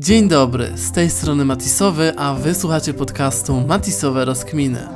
[0.00, 4.88] Dzień dobry, z tej strony Matisowy, a wysłuchacie podcastu Matisowe Rozkminy.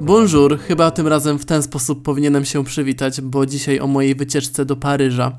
[0.00, 4.64] Bonjour, chyba tym razem w ten sposób powinienem się przywitać, bo dzisiaj o mojej wycieczce
[4.64, 5.38] do Paryża.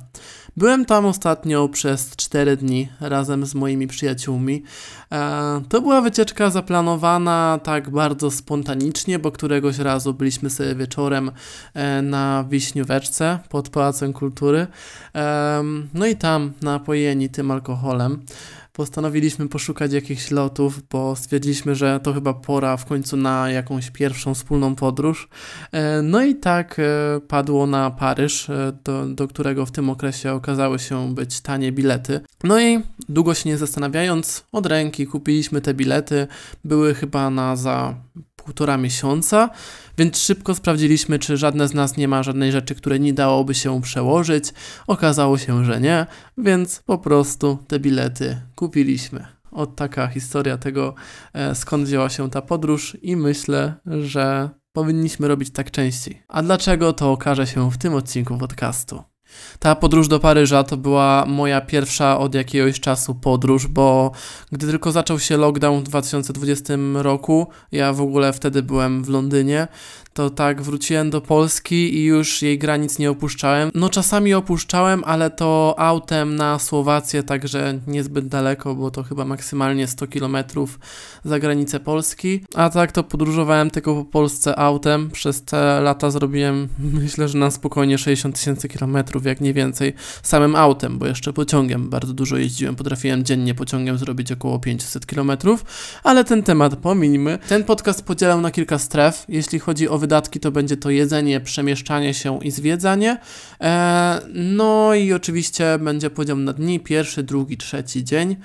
[0.57, 4.63] Byłem tam ostatnio przez 4 dni razem z moimi przyjaciółmi.
[5.11, 11.31] E, to była wycieczka zaplanowana tak bardzo spontanicznie, bo któregoś razu byliśmy sobie wieczorem
[11.73, 14.67] e, na Wiśnióweczce pod Pałacem Kultury.
[15.15, 15.63] E,
[15.93, 18.25] no i tam napojeni tym alkoholem
[18.73, 24.33] postanowiliśmy poszukać jakichś lotów, bo stwierdziliśmy, że to chyba pora w końcu na jakąś pierwszą
[24.33, 25.29] wspólną podróż.
[25.71, 26.83] E, no i tak e,
[27.27, 32.19] padło na Paryż, e, do, do którego w tym okresie okazały się być tanie bilety.
[32.43, 36.27] No i długo się nie zastanawiając, od ręki kupiliśmy te bilety.
[36.63, 37.95] Były chyba na za
[38.43, 39.49] półtora miesiąca,
[39.97, 43.81] więc szybko sprawdziliśmy, czy żadne z nas nie ma żadnej rzeczy, której nie dałoby się
[43.81, 44.53] przełożyć.
[44.87, 46.05] Okazało się, że nie,
[46.37, 49.25] więc po prostu te bilety kupiliśmy.
[49.51, 50.95] Od taka historia tego,
[51.33, 56.23] e, skąd wzięła się ta podróż, i myślę, że powinniśmy robić tak częściej.
[56.27, 59.10] A dlaczego to okaże się w tym odcinku podcastu.
[59.59, 64.11] Ta podróż do Paryża to była moja pierwsza od jakiegoś czasu podróż, bo
[64.51, 69.67] gdy tylko zaczął się lockdown w 2020 roku, ja w ogóle wtedy byłem w Londynie,
[70.13, 73.71] to tak wróciłem do Polski i już jej granic nie opuszczałem.
[73.75, 79.87] No czasami opuszczałem, ale to autem na Słowację, także niezbyt daleko, bo to chyba maksymalnie
[79.87, 80.37] 100 km
[81.25, 82.45] za granicę Polski.
[82.55, 85.09] A tak to podróżowałem tylko po Polsce autem.
[85.11, 86.67] Przez te lata zrobiłem
[87.01, 91.89] myślę, że na spokojnie 60 tysięcy kilometrów, jak nie więcej, samym autem, bo jeszcze pociągiem
[91.89, 92.75] bardzo dużo jeździłem.
[92.75, 95.65] Potrafiłem dziennie pociągiem zrobić około 500 kilometrów,
[96.03, 97.39] ale ten temat pominijmy.
[97.47, 99.25] Ten podcast podzielał na kilka stref.
[99.29, 103.17] Jeśli chodzi o wydatki to będzie to jedzenie, przemieszczanie się i zwiedzanie.
[103.61, 108.35] E, no i oczywiście będzie podział na dni, pierwszy, drugi, trzeci dzień,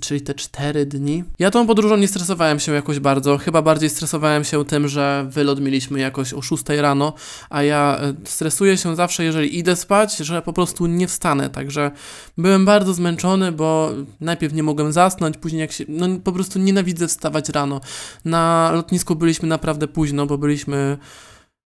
[0.00, 1.24] czyli te cztery dni.
[1.38, 5.60] Ja tą podróżą nie stresowałem się jakoś bardzo, chyba bardziej stresowałem się tym, że wylot
[5.60, 7.12] mieliśmy jakoś o 6 rano,
[7.50, 11.90] a ja e, stresuję się zawsze, jeżeli idę spać, że po prostu nie wstanę, także
[12.38, 13.90] byłem bardzo zmęczony, bo
[14.20, 17.80] najpierw nie mogłem zasnąć, później jak się, no po prostu nienawidzę wstawać rano.
[18.24, 20.98] Na lotnisku byliśmy naprawdę późno, bo byliśmy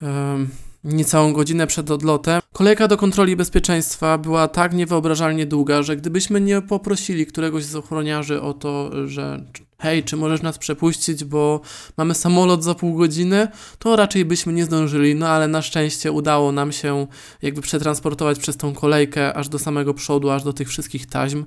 [0.02, 0.50] um,
[0.84, 2.42] niecałą godzinę przed odlotem.
[2.54, 8.42] Kolejka do kontroli bezpieczeństwa była tak niewyobrażalnie długa, że gdybyśmy nie poprosili któregoś z ochroniarzy
[8.42, 9.46] o to, że
[9.80, 11.62] hej, czy możesz nas przepuścić, bo
[11.98, 13.48] mamy samolot za pół godziny,
[13.80, 17.08] to raczej byśmy nie zdążyli, no ale na szczęście udało nam się
[17.42, 21.46] jakby przetransportować przez tą kolejkę aż do samego przodu, aż do tych wszystkich taśm.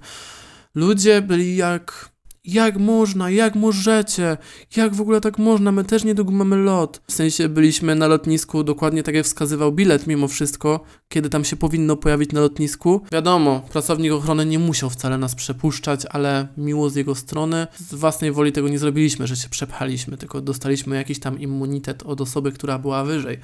[0.74, 2.10] Ludzie byli jak
[2.46, 4.36] jak można, jak możecie,
[4.76, 7.00] jak w ogóle tak można, my też niedługo mamy lot.
[7.08, 11.56] W sensie byliśmy na lotnisku dokładnie tak jak wskazywał bilet mimo wszystko, kiedy tam się
[11.56, 13.00] powinno pojawić na lotnisku.
[13.12, 17.66] Wiadomo, pracownik ochrony nie musiał wcale nas przepuszczać, ale miło z jego strony.
[17.76, 22.20] Z własnej woli tego nie zrobiliśmy, że się przepchaliśmy, tylko dostaliśmy jakiś tam immunitet od
[22.20, 23.38] osoby, która była wyżej.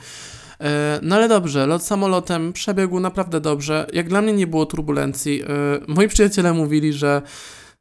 [0.61, 3.87] E, no ale dobrze, lot samolotem przebiegł naprawdę dobrze.
[3.93, 5.43] Jak dla mnie nie było turbulencji.
[5.43, 5.47] E,
[5.87, 7.23] moi przyjaciele mówili, że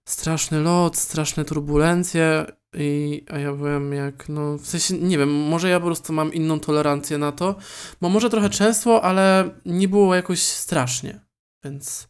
[0.06, 5.69] straszny lot, straszne turbulencje i, a ja byłem jak, no w sensie, nie wiem, może
[5.69, 7.56] ja po prostu mam inną tolerancję na to,
[8.01, 11.19] bo może trochę często, ale nie było jakoś strasznie,
[11.63, 12.07] więc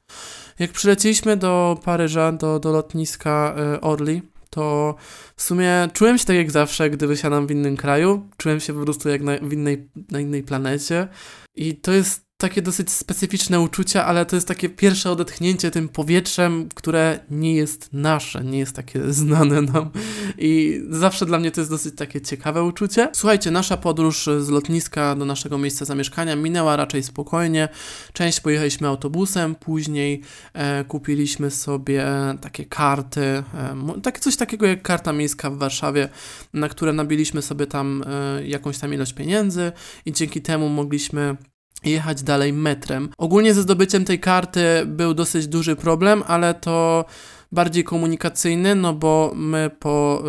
[0.59, 4.95] jak przyleciliśmy do Paryża, do, do lotniska y, Orly, to
[5.35, 8.79] w sumie czułem się tak jak zawsze, gdy wysiadam w innym kraju, czułem się po
[8.79, 11.07] prostu jak na, w innej, na innej planecie.
[11.55, 16.69] I to jest takie dosyć specyficzne uczucia, ale to jest takie pierwsze odetchnięcie tym powietrzem,
[16.75, 19.89] które nie jest nasze, nie jest takie znane nam
[20.37, 23.09] i zawsze dla mnie to jest dosyć takie ciekawe uczucie.
[23.13, 27.69] Słuchajcie, nasza podróż z lotniska do naszego miejsca zamieszkania minęła raczej spokojnie.
[28.13, 30.21] Część pojechaliśmy autobusem, później
[30.53, 32.05] e, kupiliśmy sobie
[32.41, 36.09] takie karty, e, coś takiego jak karta miejska w Warszawie,
[36.53, 39.71] na które nabiliśmy sobie tam e, jakąś tam ilość pieniędzy
[40.05, 41.37] i dzięki temu mogliśmy
[41.83, 43.09] jechać dalej metrem.
[43.17, 47.05] Ogólnie ze zdobyciem tej karty był dosyć duży problem, ale to
[47.51, 50.23] bardziej komunikacyjny, no bo my po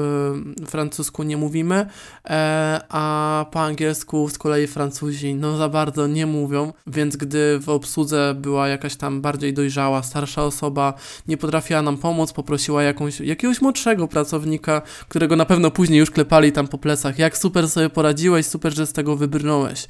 [0.62, 1.86] y, francusku nie mówimy,
[2.24, 7.68] e, a po angielsku z kolei Francuzi no za bardzo nie mówią, więc gdy w
[7.68, 10.94] obsłudze była jakaś tam bardziej dojrzała, starsza osoba,
[11.28, 16.52] nie potrafiła nam pomóc, poprosiła jakąś, jakiegoś młodszego pracownika, którego na pewno później już klepali
[16.52, 19.86] tam po plecach, jak super sobie poradziłeś, super, że z tego wybrnąłeś.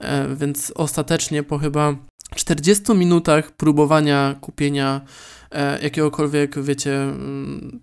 [0.00, 1.94] E, więc ostatecznie po chyba
[2.34, 5.00] 40 minutach próbowania kupienia
[5.82, 7.80] jakiegokolwiek, wiecie, mm,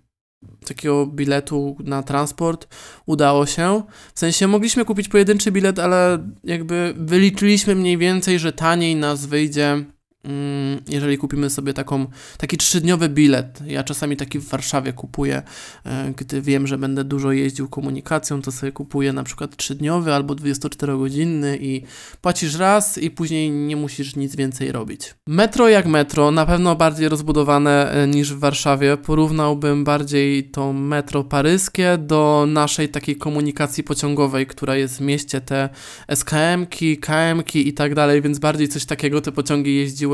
[0.66, 2.74] takiego biletu na transport
[3.06, 3.82] udało się.
[4.14, 9.84] W sensie mogliśmy kupić pojedynczy bilet, ale jakby wyliczyliśmy mniej więcej, że taniej nas wyjdzie
[10.88, 12.06] jeżeli kupimy sobie taką,
[12.38, 15.42] taki trzydniowy bilet, ja czasami taki w Warszawie kupuję,
[15.86, 20.34] e, gdy wiem, że będę dużo jeździł komunikacją, to sobie kupuję na przykład trzydniowy albo
[20.34, 21.82] 24-godzinny i
[22.20, 25.14] płacisz raz i później nie musisz nic więcej robić.
[25.26, 28.96] Metro jak metro, na pewno bardziej rozbudowane e, niż w Warszawie.
[28.96, 35.68] Porównałbym bardziej to metro paryskie do naszej takiej komunikacji pociągowej, która jest w mieście, te
[36.08, 40.13] SKM-ki, KM-ki i tak dalej, więc bardziej coś takiego te pociągi jeździły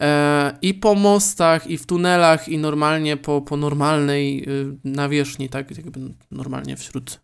[0.00, 5.76] e, i po mostach, i w tunelach, i normalnie po, po normalnej y, nawierzchni, tak
[5.76, 6.00] jakby
[6.30, 7.20] normalnie wśród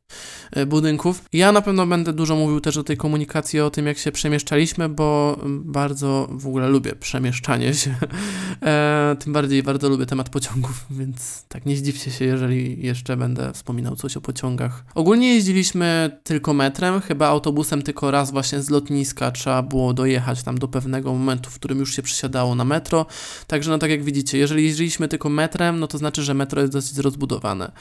[0.52, 1.24] e, budynków.
[1.32, 4.88] Ja na pewno będę dużo mówił też o tej komunikacji, o tym jak się przemieszczaliśmy,
[4.88, 7.94] bo bardzo w ogóle lubię przemieszczanie się.
[8.62, 13.52] E, tym bardziej bardzo lubię temat pociągów, więc tak nie zdziwcie się, jeżeli jeszcze będę
[13.52, 14.84] wspominał coś o pociągach.
[14.94, 20.58] Ogólnie jeździliśmy tylko metrem, chyba autobusem tylko raz właśnie z lotniska trzeba było dojechać tam
[20.58, 23.06] do pewnego momentu, w którym już się przesiadało na metro.
[23.46, 26.72] Także no tak jak widzicie, jeżeli jeździliśmy tylko metrem, no to znaczy, że metro jest
[26.72, 27.72] dosyć rozbudowane.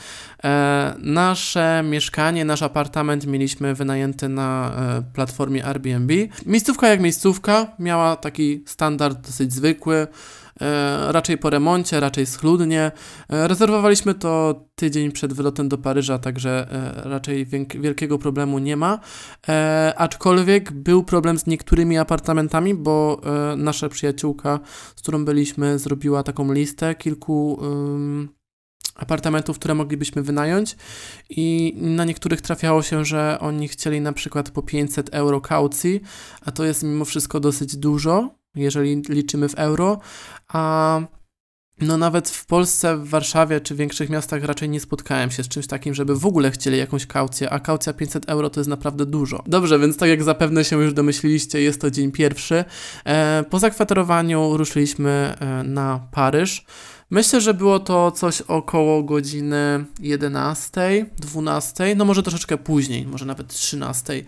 [0.43, 6.13] E, nasze mieszkanie, nasz apartament mieliśmy wynajęty na e, platformie Airbnb.
[6.45, 10.07] Miejscówka jak miejscówka, miała taki standard dosyć zwykły.
[10.61, 12.91] E, raczej po remoncie, raczej schludnie.
[13.29, 17.45] E, rezerwowaliśmy to tydzień przed wylotem do Paryża, także e, raczej
[17.79, 18.99] wielkiego problemu nie ma.
[19.95, 23.21] Aczkolwiek był problem z niektórymi apartamentami, bo
[23.57, 24.59] nasza przyjaciółka,
[24.95, 27.59] z którą byliśmy, zrobiła taką listę kilku
[28.95, 30.77] apartamentów, które moglibyśmy wynająć
[31.29, 36.01] i na niektórych trafiało się, że oni chcieli na przykład po 500 euro kaucji,
[36.41, 39.99] a to jest mimo wszystko dosyć dużo, jeżeli liczymy w euro,
[40.47, 41.01] a
[41.81, 45.67] no nawet w Polsce, w Warszawie czy większych miastach raczej nie spotkałem się z czymś
[45.67, 49.43] takim, żeby w ogóle chcieli jakąś kaucję, a kaucja 500 euro to jest naprawdę dużo.
[49.47, 52.65] Dobrze, więc tak jak zapewne się już domyśliliście, jest to dzień pierwszy.
[53.05, 56.65] E, po zakwaterowaniu ruszyliśmy e, na Paryż.
[57.11, 63.47] Myślę, że było to coś około godziny 11, 12, no może troszeczkę później, może nawet
[63.47, 64.23] 13.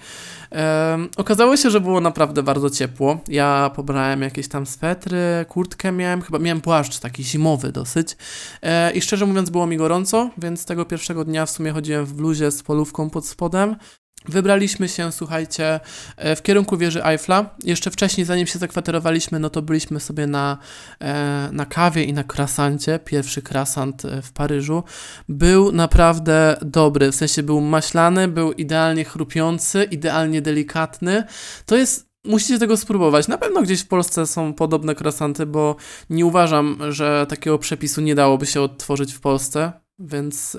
[0.51, 3.19] Um, okazało się, że było naprawdę bardzo ciepło.
[3.27, 8.18] Ja pobrałem jakieś tam swetry, kurtkę miałem, chyba miałem płaszcz taki zimowy dosyć.
[8.62, 12.13] E, I szczerze mówiąc, było mi gorąco, więc tego pierwszego dnia w sumie chodziłem w
[12.13, 13.75] bluzie z polówką pod spodem.
[14.25, 15.79] Wybraliśmy się, słuchajcie,
[16.17, 17.55] e, w kierunku wieży Eiffla.
[17.63, 20.57] Jeszcze wcześniej, zanim się zakwaterowaliśmy, no to byliśmy sobie na,
[20.99, 22.99] e, na kawie i na krasancie.
[22.99, 24.83] Pierwszy krasant e, w Paryżu.
[25.29, 31.23] Był naprawdę dobry, w sensie był maślany, był idealnie chrupiący, idealnie delikatny.
[31.65, 33.27] To jest Musicie tego spróbować.
[33.27, 35.75] Na pewno gdzieś w Polsce są podobne krasanty, bo
[36.09, 40.57] nie uważam, że takiego przepisu nie dałoby się odtworzyć w Polsce, więc.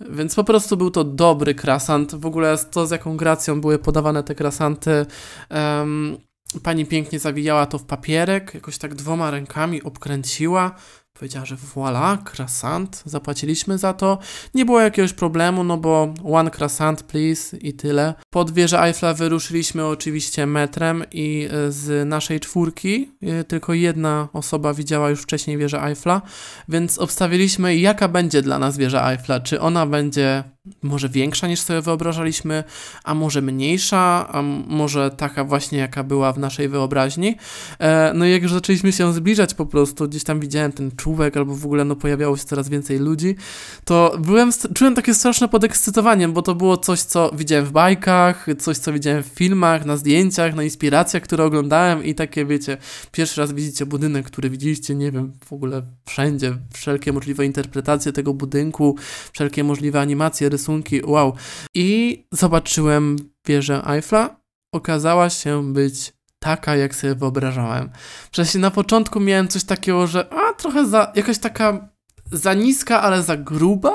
[0.00, 2.14] Więc po prostu był to dobry krasant.
[2.14, 5.06] W ogóle to, z jaką gracją były podawane te krasanty.
[5.50, 6.16] Um,
[6.62, 10.74] pani pięknie zawijała to w papierek, jakoś tak dwoma rękami obkręciła.
[11.18, 14.18] Powiedziała, że voilà, croissant, zapłaciliśmy za to.
[14.54, 18.14] Nie było jakiegoś problemu, no bo one croissant please i tyle.
[18.30, 24.74] Pod wieżę Eiffla wyruszyliśmy oczywiście metrem i e, z naszej czwórki e, tylko jedna osoba
[24.74, 26.22] widziała już wcześniej wieżę Eiffla,
[26.68, 29.40] więc obstawiliśmy jaka będzie dla nas wieża Eiffla.
[29.40, 30.44] Czy ona będzie
[30.82, 32.64] może większa niż sobie wyobrażaliśmy,
[33.04, 37.36] a może mniejsza, a może taka właśnie jaka była w naszej wyobraźni.
[37.78, 41.36] E, no i jak już zaczęliśmy się zbliżać po prostu, gdzieś tam widziałem ten czubek
[41.36, 43.36] albo w ogóle no pojawiało się coraz więcej ludzi,
[43.84, 48.78] to byłem, czułem takie straszne podekscytowanie, bo to było coś, co widziałem w bajkach, coś,
[48.78, 52.76] co widziałem w filmach, na zdjęciach, na inspiracjach, które oglądałem i takie, wiecie,
[53.12, 58.34] pierwszy raz widzicie budynek, który widzieliście, nie wiem, w ogóle wszędzie, wszelkie możliwe interpretacje tego
[58.34, 58.96] budynku,
[59.32, 61.34] wszelkie możliwe animacje, rysunki, wow.
[61.74, 64.36] I zobaczyłem wieżę Eiffla,
[64.72, 67.90] okazała się być taka, jak sobie wyobrażałem.
[68.30, 71.88] Przecież na początku miałem coś takiego, że a, trochę za, jakaś taka
[72.32, 73.94] za niska, ale za gruba,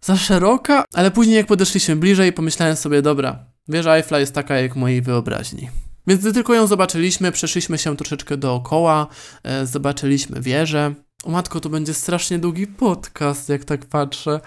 [0.00, 4.76] za szeroka, ale później jak podeszliśmy bliżej, pomyślałem sobie, dobra, wieża Eiffla jest taka jak
[4.76, 5.70] mojej wyobraźni.
[6.06, 9.06] Więc gdy tylko ją zobaczyliśmy, przeszliśmy się troszeczkę dookoła,
[9.44, 10.94] e, zobaczyliśmy wieżę.
[11.26, 14.40] Matko, to będzie strasznie długi podcast, jak tak patrzę.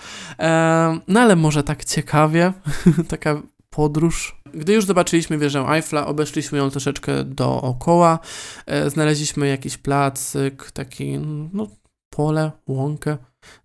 [1.08, 2.54] No ale może tak ciekawie,
[3.08, 4.42] taka podróż.
[4.54, 8.20] Gdy już zobaczyliśmy wieżę Eiffla, obeszliśmy ją troszeczkę dookoła,
[8.66, 11.20] e, znaleźliśmy jakiś placyk, taki,
[11.54, 11.68] no,
[12.10, 13.18] pole, łąkę,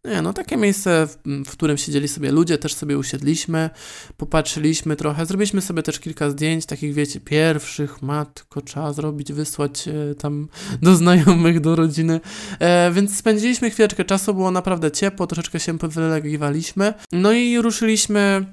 [0.04, 3.70] Nie, no takie miejsce, w, w, którym siedzieli sobie ludzie, też sobie usiedliśmy,
[4.16, 10.14] popatrzyliśmy trochę, zrobiliśmy sobie też kilka zdjęć, takich wiecie, pierwszych, matko, trzeba zrobić, wysłać e,
[10.14, 10.48] tam
[10.82, 12.20] do znajomych, do rodziny,
[12.58, 18.46] e, więc spędziliśmy chwileczkę czasu, było naprawdę ciepło, troszeczkę się powylegiwaliśmy, no i ruszyliśmy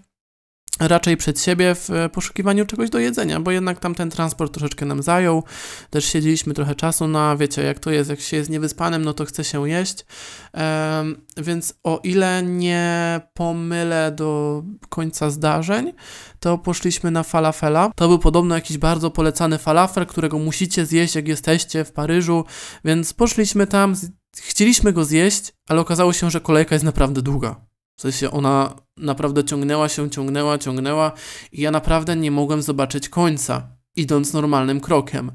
[0.79, 4.86] raczej przed siebie w e, poszukiwaniu czegoś do jedzenia, bo jednak tam ten transport troszeczkę
[4.86, 5.43] nam zajął.
[5.89, 9.25] Też siedzieliśmy trochę czasu na, wiecie, jak to jest, jak się jest niewyspanym, no to
[9.25, 10.05] chce się jeść.
[10.53, 15.93] Um, więc o ile nie pomylę do końca zdarzeń,
[16.39, 17.91] to poszliśmy na falafela.
[17.96, 22.46] To był podobno jakiś bardzo polecany falafel, którego musicie zjeść, jak jesteście w Paryżu,
[22.86, 23.96] więc poszliśmy tam,
[24.41, 27.67] chcieliśmy go zjeść, ale okazało się, że kolejka jest naprawdę długa.
[27.98, 31.12] W sensie ona naprawdę ciągnęła się, ciągnęła, ciągnęła
[31.51, 35.32] i ja naprawdę nie mogłem zobaczyć końca, idąc normalnym krokiem.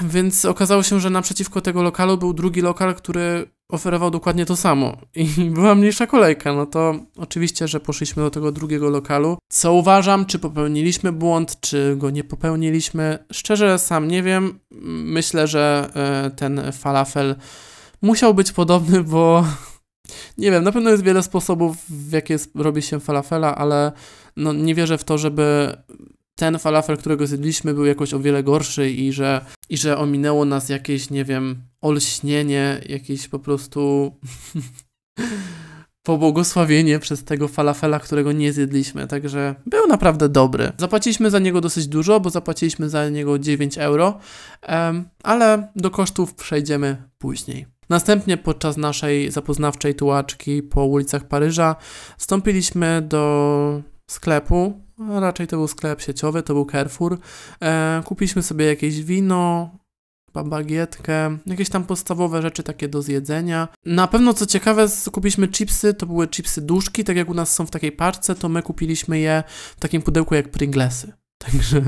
[0.00, 4.96] Więc okazało się, że naprzeciwko tego lokalu był drugi lokal, który oferował dokładnie to samo
[5.14, 6.52] i była mniejsza kolejka.
[6.52, 9.38] No to oczywiście, że poszliśmy do tego drugiego lokalu.
[9.48, 13.18] Co uważam, czy popełniliśmy błąd, czy go nie popełniliśmy?
[13.32, 14.58] Szczerze sam nie wiem.
[15.04, 17.36] Myślę, że e, ten falafel
[18.02, 19.44] musiał być podobny, bo
[20.38, 23.92] nie wiem, na pewno jest wiele sposobów, w jakie robi się falafela, ale
[24.36, 25.76] no, nie wierzę w to, żeby
[26.36, 30.68] ten falafel, którego zjedliśmy, był jakoś o wiele gorszy i że, i że ominęło nas
[30.68, 34.12] jakieś, nie wiem, olśnienie, jakieś po prostu
[36.06, 39.06] pobłogosławienie przez tego falafela, którego nie zjedliśmy.
[39.06, 40.72] Także był naprawdę dobry.
[40.78, 44.18] Zapłaciliśmy za niego dosyć dużo, bo zapłaciliśmy za niego 9 euro,
[45.22, 47.75] ale do kosztów przejdziemy później.
[47.88, 51.76] Następnie podczas naszej zapoznawczej tułaczki po ulicach Paryża
[52.18, 57.18] wstąpiliśmy do sklepu, raczej to był sklep sieciowy, to był Carrefour.
[57.62, 59.70] E, kupiliśmy sobie jakieś wino,
[60.44, 63.68] bagietkę, jakieś tam podstawowe rzeczy takie do zjedzenia.
[63.86, 67.66] Na pewno co ciekawe, kupiliśmy chipsy, to były chipsy duszki, tak jak u nas są
[67.66, 69.42] w takiej parce, to my kupiliśmy je
[69.76, 71.12] w takim pudełku jak Pringlesy.
[71.46, 71.82] Także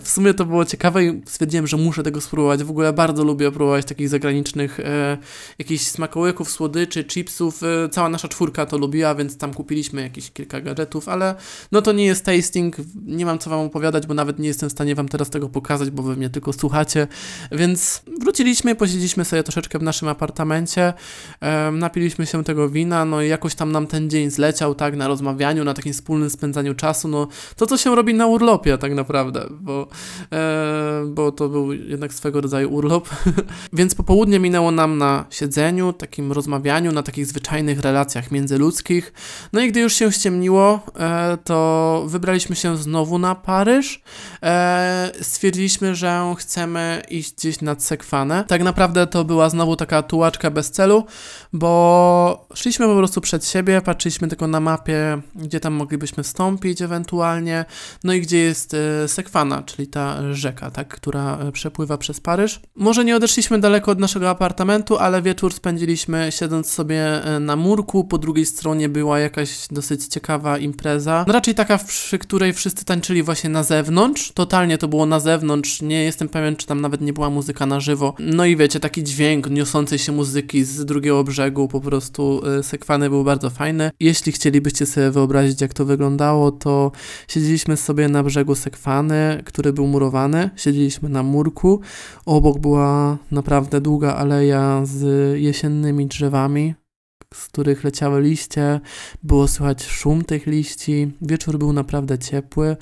[0.00, 2.64] w sumie to było ciekawe i stwierdziłem, że muszę tego spróbować.
[2.64, 5.18] W ogóle bardzo lubię próbować takich zagranicznych e,
[5.58, 7.62] jakichś smakołyków, słodyczy, chipsów.
[7.62, 11.34] E, cała nasza czwórka to lubiła, więc tam kupiliśmy jakieś kilka gadżetów, ale
[11.72, 12.76] no to nie jest tasting.
[13.06, 15.90] Nie mam co wam opowiadać, bo nawet nie jestem w stanie wam teraz tego pokazać,
[15.90, 17.06] bo wy mnie tylko słuchacie.
[17.52, 20.92] Więc wróciliśmy, posiedzieliśmy sobie troszeczkę w naszym apartamencie,
[21.40, 25.08] e, napiliśmy się tego wina, no i jakoś tam nam ten dzień zleciał, tak, na
[25.08, 27.08] rozmawianiu, na takim wspólnym spędzaniu czasu.
[27.08, 29.17] No to, co się robi na urlopie tak naprawdę,
[29.50, 29.88] bo,
[30.32, 33.08] e, bo to był jednak swego rodzaju urlop.
[33.72, 39.12] Więc popołudnie minęło nam na siedzeniu, takim rozmawianiu, na takich zwyczajnych relacjach międzyludzkich.
[39.52, 44.02] No i gdy już się ściemniło, e, to wybraliśmy się znowu na Paryż.
[44.42, 48.44] E, stwierdziliśmy, że chcemy iść gdzieś nad Sekwanę.
[48.48, 51.04] Tak naprawdę to była znowu taka tułaczka bez celu,
[51.52, 57.64] bo szliśmy po prostu przed siebie, patrzyliśmy tylko na mapie, gdzie tam moglibyśmy wstąpić ewentualnie,
[58.04, 62.60] no i gdzie jest e, Sekwana, czyli ta rzeka, tak, która e, przepływa przez Paryż.
[62.76, 68.04] Może nie odeszliśmy daleko od naszego apartamentu, ale wieczór spędziliśmy siedząc sobie e, na murku,
[68.04, 73.22] po drugiej stronie była jakaś dosyć ciekawa impreza, no raczej taka, przy której wszyscy tańczyli
[73.22, 77.12] właśnie na zewnątrz, totalnie to było na zewnątrz, nie jestem pewien, czy tam nawet nie
[77.12, 78.14] była muzyka na żywo.
[78.18, 83.24] No i wiecie, taki dźwięk niosącej się muzyki z drugiego brzegu, po prostu Sekwany był
[83.24, 83.90] bardzo fajny.
[84.00, 86.92] Jeśli chcielibyście sobie wyobrazić, jak to wyglądało, to
[87.28, 88.97] siedzieliśmy sobie na brzegu Sekwany,
[89.44, 90.50] który był murowany.
[90.56, 91.80] Siedzieliśmy na murku.
[92.26, 95.02] Obok była naprawdę długa aleja z
[95.40, 96.74] jesiennymi drzewami,
[97.34, 98.80] z których leciały liście.
[99.22, 101.12] Było słychać szum tych liści.
[101.22, 102.76] Wieczór był naprawdę ciepły.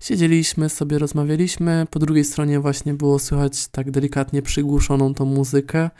[0.00, 1.86] Siedzieliśmy sobie, rozmawialiśmy.
[1.90, 5.90] Po drugiej stronie właśnie było słychać tak delikatnie przygłuszoną tą muzykę.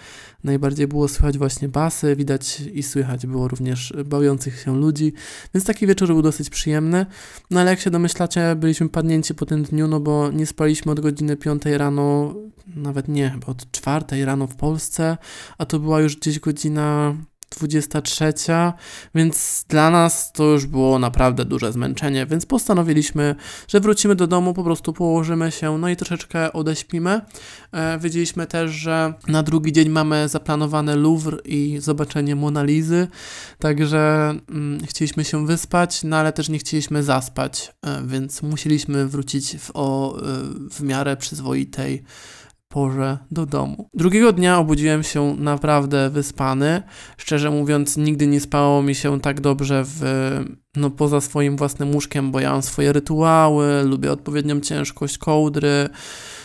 [0.45, 5.13] Najbardziej było słychać właśnie basy, widać i słychać było również bawiących się ludzi,
[5.55, 7.07] więc taki wieczór był dosyć przyjemny.
[7.51, 11.01] No ale jak się domyślacie, byliśmy padnięci po tym dniu, no bo nie spaliśmy od
[11.01, 12.35] godziny 5 rano,
[12.77, 15.17] nawet nie, chyba od 4 rano w Polsce,
[15.59, 17.15] a to była już gdzieś godzina
[17.59, 18.33] 23,
[19.15, 23.35] więc dla nas to już było naprawdę duże zmęczenie, więc postanowiliśmy,
[23.69, 27.21] że wrócimy do domu, po prostu położymy się, no i troszeczkę odeśpimy.
[27.73, 33.09] E, wiedzieliśmy też, że na drugi dzień mamy zaplanowane Louvre i zobaczenie Monalizy,
[33.59, 39.57] także mm, chcieliśmy się wyspać, no ale też nie chcieliśmy zaspać, e, więc musieliśmy wrócić
[39.59, 40.23] w, o, e,
[40.71, 42.05] w miarę przyzwoitej
[42.75, 43.89] porze do domu.
[43.95, 46.83] Drugiego dnia obudziłem się naprawdę wyspany.
[47.17, 50.01] Szczerze mówiąc, nigdy nie spało mi się tak dobrze w,
[50.77, 55.89] no, poza swoim własnym łóżkiem, bo ja mam swoje rytuały, lubię odpowiednią ciężkość kołdry,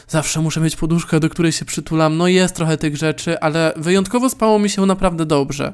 [0.07, 2.17] zawsze muszę mieć poduszkę, do której się przytulam.
[2.17, 5.73] No jest trochę tych rzeczy, ale wyjątkowo spało mi się naprawdę dobrze.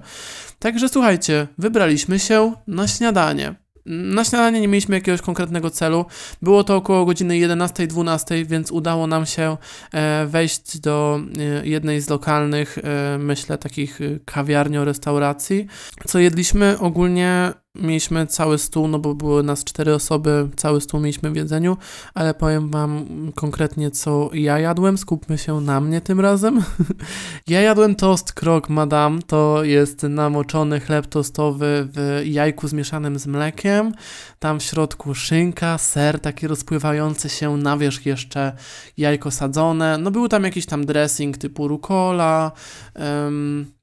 [0.59, 3.64] Także słuchajcie, wybraliśmy się na śniadanie.
[3.86, 6.06] Na śniadanie nie mieliśmy jakiegoś konkretnego celu.
[6.42, 9.58] Było to około godziny 11-12, więc udało nam się
[9.94, 15.65] e, wejść do e, jednej z lokalnych, e, myślę, takich kawiarnio-restauracji.
[16.08, 21.32] Co jedliśmy ogólnie mieliśmy cały stół, no bo były nas cztery osoby, cały stół mieliśmy
[21.32, 21.77] w jedzeniu,
[22.13, 23.05] ale powiem wam
[23.36, 26.63] konkretnie, co ja jadłem, skupmy się na mnie tym razem.
[27.48, 33.91] ja jadłem tost krok madame, to jest namoczony chleb tostowy w jajku zmieszanym z mlekiem,
[34.39, 38.53] tam w środku szynka, ser taki rozpływający się, na wierzch jeszcze
[38.98, 42.51] jajko sadzone, no był tam jakiś tam dressing typu rucola,
[42.96, 43.75] um,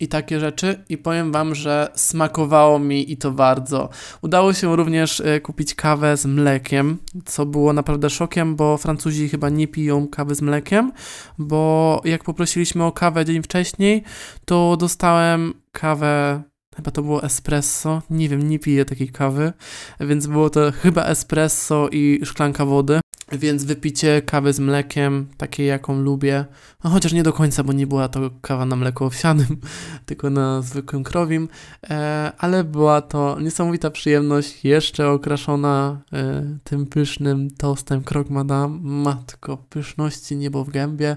[0.00, 3.88] i takie rzeczy i powiem wam, że smakowało mi i to bardzo.
[4.22, 9.48] Udało się również e, kupić kawę z mlekiem, co było naprawdę szokiem, bo Francuzi chyba
[9.48, 10.92] nie piją kawy z mlekiem,
[11.38, 14.02] bo jak poprosiliśmy o kawę dzień wcześniej,
[14.44, 16.42] to dostałem kawę
[16.76, 18.02] Chyba to było espresso.
[18.10, 19.52] Nie wiem, nie piję takiej kawy,
[20.00, 23.00] więc było to chyba espresso i szklanka wody.
[23.32, 26.44] Więc wypicie kawy z mlekiem, takiej jaką lubię,
[26.84, 29.60] no chociaż nie do końca, bo nie była to kawa na mleku owsianym,
[30.06, 31.48] tylko na zwykłym krowim,
[31.90, 38.78] e, ale była to niesamowita przyjemność, jeszcze okraszona e, tym pysznym tostem Krok Madame.
[38.82, 41.16] Matko, pyszności niebo w gębie.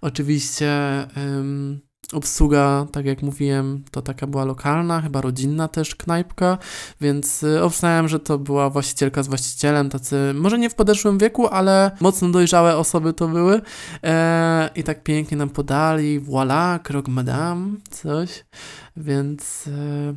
[0.00, 0.68] Oczywiście...
[2.12, 6.58] Obsługa, tak jak mówiłem, to taka była lokalna, chyba rodzinna też knajpka,
[7.00, 11.48] więc y, obstałem, że to była właścicielka z właścicielem, tacy może nie w podeszłym wieku,
[11.48, 13.60] ale mocno dojrzałe osoby to były.
[14.04, 18.44] E, I tak pięknie nam podali, voilà, krok madame, coś.
[18.96, 19.70] Więc e,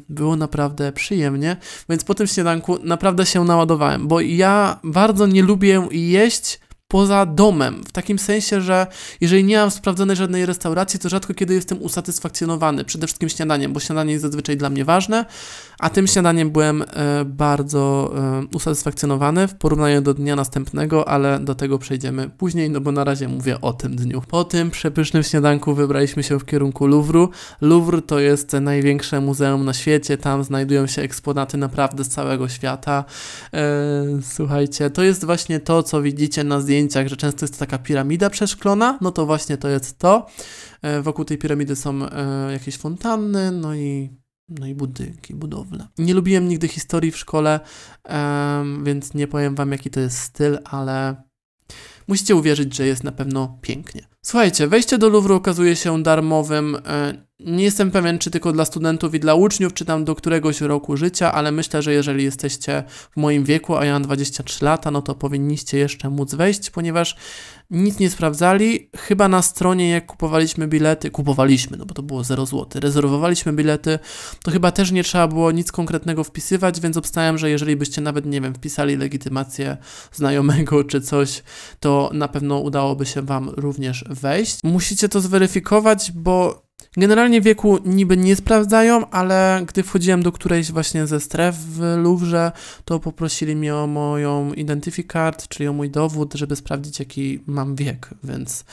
[0.09, 1.57] było naprawdę przyjemnie.
[1.89, 6.59] Więc po tym śniadanku naprawdę się naładowałem, bo ja bardzo nie lubię jeść
[6.91, 7.83] poza domem.
[7.83, 8.88] W takim sensie, że
[9.21, 12.86] jeżeli nie mam sprawdzonej żadnej restauracji, to rzadko kiedy jestem usatysfakcjonowany.
[12.86, 15.25] Przede wszystkim śniadaniem, bo śniadanie jest zazwyczaj dla mnie ważne,
[15.81, 16.85] a tym śniadaniem byłem e,
[17.25, 22.91] bardzo e, usatysfakcjonowany w porównaniu do dnia następnego, ale do tego przejdziemy później, no bo
[22.91, 24.21] na razie mówię o tym dniu.
[24.27, 27.29] Po tym przepysznym śniadanku wybraliśmy się w kierunku Louvru.
[27.61, 33.05] Louvre to jest największe muzeum na świecie, tam znajdują się eksponaty naprawdę z całego świata.
[33.53, 33.61] E,
[34.21, 38.97] słuchajcie, to jest właśnie to, co widzicie na zdjęciach, że często jest taka piramida przeszklona,
[39.01, 40.25] no to właśnie to jest to.
[41.01, 42.00] Wokół tej piramidy są
[42.51, 44.21] jakieś fontanny, no i
[44.59, 45.87] no i budynki, budowle.
[45.98, 47.59] Nie lubiłem nigdy historii w szkole,
[48.83, 51.24] więc nie powiem wam jaki to jest styl, ale
[52.07, 54.07] musicie uwierzyć, że jest na pewno pięknie.
[54.22, 56.77] Słuchajcie, wejście do Louvru okazuje się darmowym.
[56.85, 57.14] E,
[57.46, 60.98] nie jestem pewien, czy tylko dla studentów i dla uczniów, czy tam do któregoś roku
[60.98, 65.01] życia, ale myślę, że jeżeli jesteście w moim wieku, a ja mam 23 lata, no
[65.01, 67.16] to powinniście jeszcze móc wejść, ponieważ
[67.70, 68.90] nic nie sprawdzali.
[68.98, 74.00] Chyba na stronie, jak kupowaliśmy bilety, kupowaliśmy, no bo to było 0 zł, rezerwowaliśmy bilety,
[74.44, 78.25] to chyba też nie trzeba było nic konkretnego wpisywać, więc obstałem, że jeżeli byście nawet,
[78.25, 79.77] nie wiem, wpisali legitymację
[80.12, 81.44] znajomego czy coś,
[81.80, 84.60] to na pewno udałoby się Wam również wejść.
[84.64, 91.07] Musicie to zweryfikować, bo Generalnie wieku niby nie sprawdzają, ale gdy wchodziłem do którejś właśnie
[91.07, 92.51] ze stref w Louvre,
[92.85, 98.09] to poprosili mnie o moją identifikart, czyli o mój dowód, żeby sprawdzić jaki mam wiek,
[98.24, 98.65] więc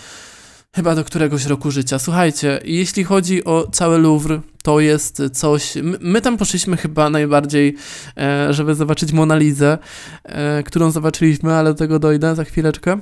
[0.77, 1.99] chyba do któregoś roku życia.
[1.99, 5.75] Słuchajcie, jeśli chodzi o cały Louvre, to jest coś.
[6.01, 7.77] My, tam poszliśmy chyba najbardziej,
[8.17, 9.79] e, żeby zobaczyć Monalizę,
[10.25, 12.99] e, którą zobaczyliśmy, ale do tego dojdę za chwileczkę.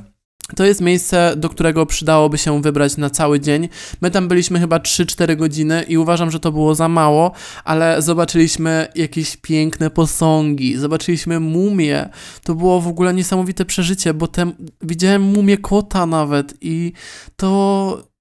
[0.54, 3.68] To jest miejsce, do którego przydałoby się wybrać na cały dzień.
[4.00, 7.32] My tam byliśmy chyba 3-4 godziny i uważam, że to było za mało,
[7.64, 12.08] ale zobaczyliśmy jakieś piękne posągi, zobaczyliśmy mumię.
[12.44, 16.92] To było w ogóle niesamowite przeżycie, bo te, widziałem mumię kota nawet i
[17.36, 18.16] to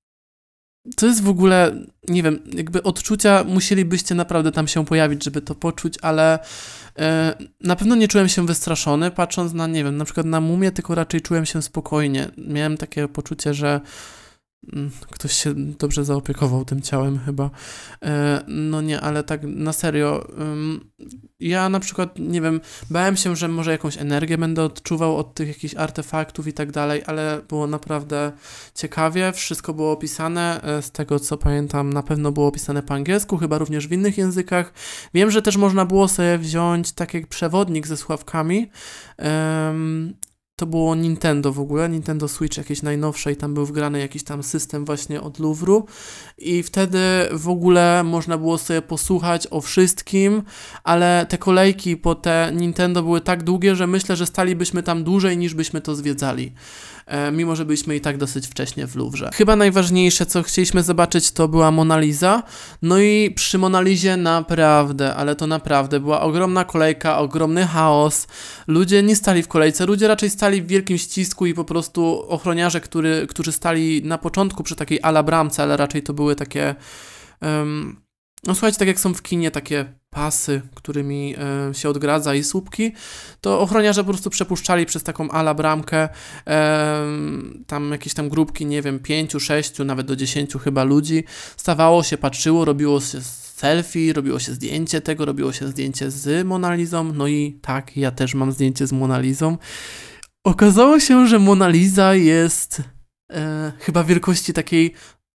[0.96, 5.56] to jest w ogóle, nie wiem, jakby odczucia musielibyście naprawdę tam się pojawić, żeby to
[5.56, 6.40] poczuć, ale
[7.62, 10.96] na pewno nie czułem się wystraszony, patrząc na, nie wiem, na przykład na mumię, tylko
[10.96, 12.28] raczej czułem się spokojnie.
[12.38, 13.82] Miałem takie poczucie, że
[15.12, 17.49] ktoś się dobrze zaopiekował tym ciałem chyba.
[18.01, 20.28] E, no nie, ale tak na serio.
[21.39, 25.47] Ja na przykład, nie wiem, bałem się, że może jakąś energię będę odczuwał od tych
[25.47, 28.32] jakichś artefaktów i tak dalej, ale było naprawdę
[28.75, 29.32] ciekawie.
[29.34, 30.62] Wszystko było opisane.
[30.63, 34.17] E, z tego co pamiętam, na pewno było opisane po angielsku, chyba również w innych
[34.17, 34.73] językach.
[35.13, 38.69] Wiem, że też można było sobie wziąć tak jak przewodnik ze sławkami
[40.56, 44.44] to było Nintendo w ogóle, Nintendo Switch jakieś najnowsze i tam był wgrany jakiś tam
[44.44, 45.86] system właśnie od Louvru
[46.38, 47.00] i wtedy
[47.32, 50.44] w ogóle można było sobie posłuchać o wszystkim,
[50.84, 55.38] ale te kolejki po te Nintendo były tak długie, że myślę, że stalibyśmy tam dłużej
[55.38, 56.54] niż byśmy to zwiedzali.
[57.06, 59.30] E, mimo że byliśmy i tak dosyć wcześnie w Louvre.
[59.34, 62.44] Chyba najważniejsze, co chcieliśmy zobaczyć, to była Mona Lisa.
[62.82, 68.28] No i przy Monalizie naprawdę, ale to naprawdę była ogromna kolejka, ogromny chaos.
[68.68, 72.82] Ludzie nie stali w kolejce, ludzie raczej stali w wielkim ścisku i po prostu ochroniarze,
[72.82, 76.76] który, którzy stali na początku przy takiej ala bramce, ale raczej to były takie.
[77.41, 78.05] Um,
[78.48, 82.92] no słuchajcie, tak jak są w kinie takie pasy, którymi e, się odgradza i słupki,
[83.42, 86.10] to ochroniarze po prostu przepuszczali przez taką ala bramkę
[86.48, 87.06] e,
[87.68, 91.24] tam jakieś tam grupki, nie wiem, pięciu, sześciu, nawet do dziesięciu chyba ludzi.
[91.58, 93.22] Stawało się, patrzyło, robiło się
[93.56, 98.34] selfie, robiło się zdjęcie tego, robiło się zdjęcie z Monalizą, no i tak, ja też
[98.34, 99.58] mam zdjęcie z Monalizą.
[100.44, 102.82] Okazało się, że Mona Lisa jest
[103.32, 104.94] e, chyba wielkości takiej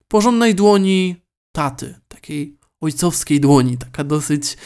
[0.08, 1.16] porządnej dłoni
[1.52, 4.56] taty, takiej ojcowskiej dłoni, taka dosyć,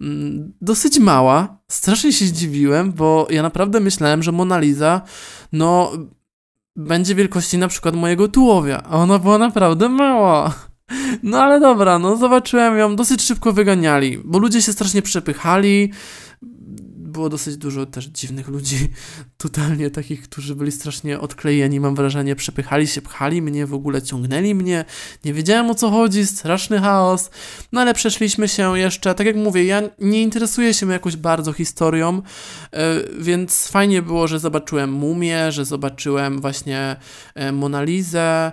[0.00, 1.58] mm, dosyć mała.
[1.68, 5.00] Strasznie się zdziwiłem, bo ja naprawdę myślałem, że Mona Lisa,
[5.52, 5.92] no,
[6.76, 10.54] będzie wielkości na przykład mojego tułowia, a ona była naprawdę mała.
[11.22, 15.92] No ale dobra, no zobaczyłem ją, dosyć szybko wyganiali, bo ludzie się strasznie przepychali,
[17.12, 18.88] było dosyć dużo też dziwnych ludzi,
[19.36, 24.54] totalnie takich, którzy byli strasznie odklejeni, mam wrażenie, przepychali się, pchali mnie, w ogóle ciągnęli
[24.54, 24.84] mnie,
[25.24, 27.30] nie wiedziałem o co chodzi, straszny chaos,
[27.72, 32.22] no ale przeszliśmy się jeszcze, tak jak mówię, ja nie interesuję się jakoś bardzo historią,
[32.72, 36.96] e, więc fajnie było, że zobaczyłem mumię, że zobaczyłem właśnie
[37.34, 38.52] e, Monalizę,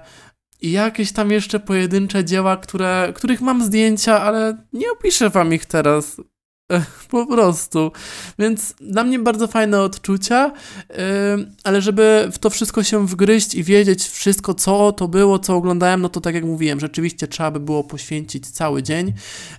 [0.61, 5.65] i jakieś tam jeszcze pojedyncze dzieła, które, których mam zdjęcia, ale nie opiszę wam ich
[5.65, 6.21] teraz.
[7.09, 7.91] Po prostu.
[8.39, 10.51] Więc dla mnie bardzo fajne odczucia,
[11.63, 16.01] ale żeby w to wszystko się wgryźć i wiedzieć wszystko, co to było, co oglądałem,
[16.01, 19.13] no to tak jak mówiłem, rzeczywiście trzeba by było poświęcić cały dzień,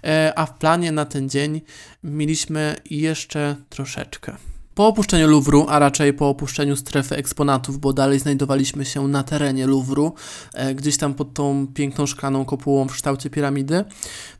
[0.04, 1.60] e, a w planie na ten dzień
[2.04, 4.36] mieliśmy jeszcze troszeczkę.
[4.74, 9.66] Po opuszczeniu Louvru, a raczej po opuszczeniu strefy eksponatów, bo dalej znajdowaliśmy się na terenie
[9.66, 10.14] Louvru,
[10.54, 13.84] e, gdzieś tam pod tą piękną szklaną kopułą w kształcie piramidy,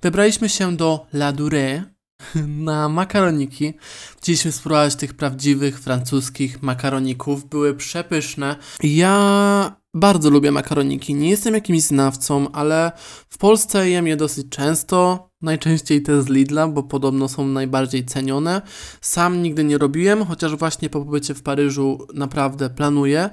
[0.03, 1.83] wybraliśmy się do La Durée,
[2.71, 3.75] na makaroniki.
[4.19, 7.49] Chcieliśmy spróbować tych prawdziwych francuskich makaroników.
[7.49, 8.57] Były przepyszne.
[8.83, 11.15] Ja bardzo lubię makaroniki.
[11.15, 12.93] Nie jestem jakimś znawcą, ale
[13.29, 15.31] w Polsce jem je dosyć często.
[15.43, 18.63] Najczęściej te z Lidla, bo podobno są najbardziej cenione.
[19.01, 23.31] Sam nigdy nie robiłem, chociaż właśnie po pobycie w Paryżu naprawdę planuję.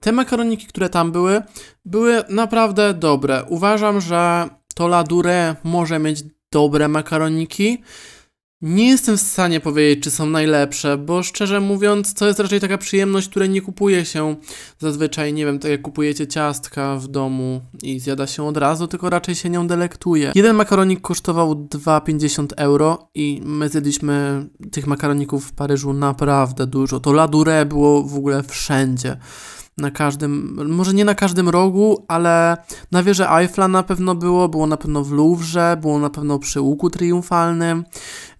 [0.00, 1.42] Te makaroniki, które tam były,
[1.84, 3.44] były naprawdę dobre.
[3.48, 7.82] Uważam, że to La Dure może mieć dobre makaroniki.
[8.62, 12.78] Nie jestem w stanie powiedzieć, czy są najlepsze, bo szczerze mówiąc, to jest raczej taka
[12.78, 14.36] przyjemność, której nie kupuje się
[14.78, 19.10] zazwyczaj, nie wiem, tak jak kupujecie ciastka w domu i zjada się od razu, tylko
[19.10, 20.32] raczej się nią delektuje.
[20.34, 27.00] Jeden makaronik kosztował 2,50 euro i my zjedliśmy tych makaroników w Paryżu naprawdę dużo.
[27.00, 29.16] To La Dure było w ogóle wszędzie
[29.78, 32.56] na każdym, może nie na każdym rogu, ale
[32.92, 36.60] na wieży Eiffla na pewno było, było na pewno w Louvre, było na pewno przy
[36.60, 37.84] łuku triumfalnym,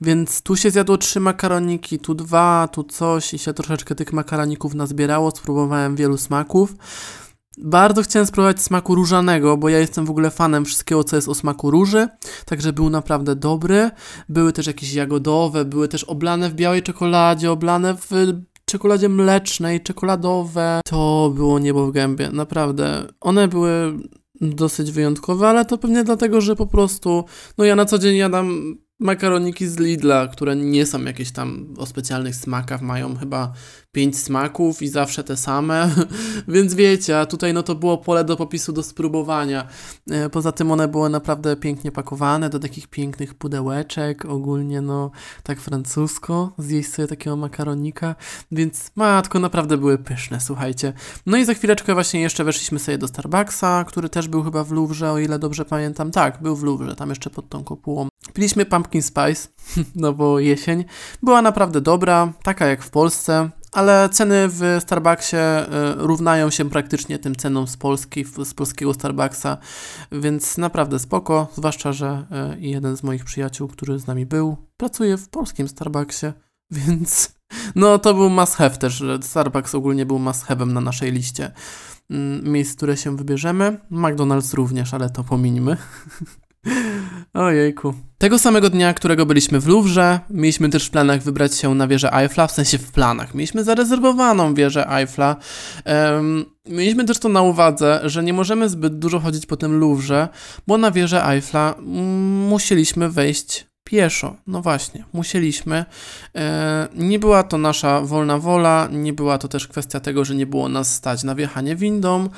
[0.00, 4.74] więc tu się zjadło trzy makaroniki, tu dwa, tu coś i się troszeczkę tych makaroników
[4.74, 6.74] nazbierało, spróbowałem wielu smaków.
[7.58, 11.34] Bardzo chciałem spróbować smaku różanego, bo ja jestem w ogóle fanem wszystkiego, co jest o
[11.34, 12.08] smaku róży,
[12.44, 13.90] także był naprawdę dobry.
[14.28, 18.08] Były też jakieś jagodowe, były też oblane w białej czekoladzie, oblane w
[18.72, 20.80] czekoladzie mlecznej, czekoladowe.
[20.84, 23.06] To było niebo w gębie, naprawdę.
[23.20, 23.92] One były
[24.40, 27.24] dosyć wyjątkowe, ale to pewnie dlatego, że po prostu,
[27.58, 31.86] no ja na co dzień jadam makaroniki z Lidla, które nie są jakieś tam o
[31.86, 33.52] specjalnych smakach, mają chyba
[33.92, 35.90] pięć smaków i zawsze te same,
[36.48, 39.66] więc wiecie, a tutaj no to było pole do popisu do spróbowania.
[40.10, 45.10] E, poza tym one były naprawdę pięknie pakowane do takich pięknych pudełeczek, ogólnie no
[45.42, 48.14] tak francusko, zjeść sobie takiego makaronika,
[48.52, 50.92] więc matko, naprawdę były pyszne, słuchajcie.
[51.26, 54.72] No i za chwileczkę właśnie jeszcze weszliśmy sobie do Starbucksa, który też był chyba w
[54.72, 56.10] Louvre, o ile dobrze pamiętam.
[56.10, 58.11] Tak, był w Louvre, tam jeszcze pod tą kopułą.
[58.34, 59.48] Piliśmy pumpkin spice,
[59.94, 60.84] no bo jesień.
[61.22, 65.66] Była naprawdę dobra, taka jak w Polsce, ale ceny w Starbucksie e,
[65.96, 69.58] równają się praktycznie tym cenom z Polski, z polskiego Starbucksa,
[70.12, 75.16] więc naprawdę spoko, zwłaszcza, że e, jeden z moich przyjaciół, który z nami był, pracuje
[75.16, 76.26] w polskim Starbucksie,
[76.70, 77.34] więc
[77.74, 81.50] no to był must have też, Starbucks ogólnie był must have'em na naszej liście
[82.10, 83.80] mm, miejsc, które się wybierzemy.
[83.90, 85.76] McDonald's również, ale to pomińmy.
[87.34, 87.94] Ojejku.
[88.18, 92.12] Tego samego dnia, którego byliśmy w Louvre, mieliśmy też w planach wybrać się na wieżę
[92.12, 93.34] Eiffla, w sensie w planach.
[93.34, 95.36] Mieliśmy zarezerwowaną wieżę Eiffla.
[95.86, 100.28] Um, mieliśmy też to na uwadze, że nie możemy zbyt dużo chodzić po tym Louvre,
[100.66, 101.74] bo na wieżę Eiffla
[102.48, 104.36] musieliśmy wejść pieszo.
[104.46, 105.84] No właśnie, musieliśmy.
[106.36, 110.46] E, nie była to nasza wolna wola, nie była to też kwestia tego, że nie
[110.46, 112.28] było nas stać na wjechanie windą,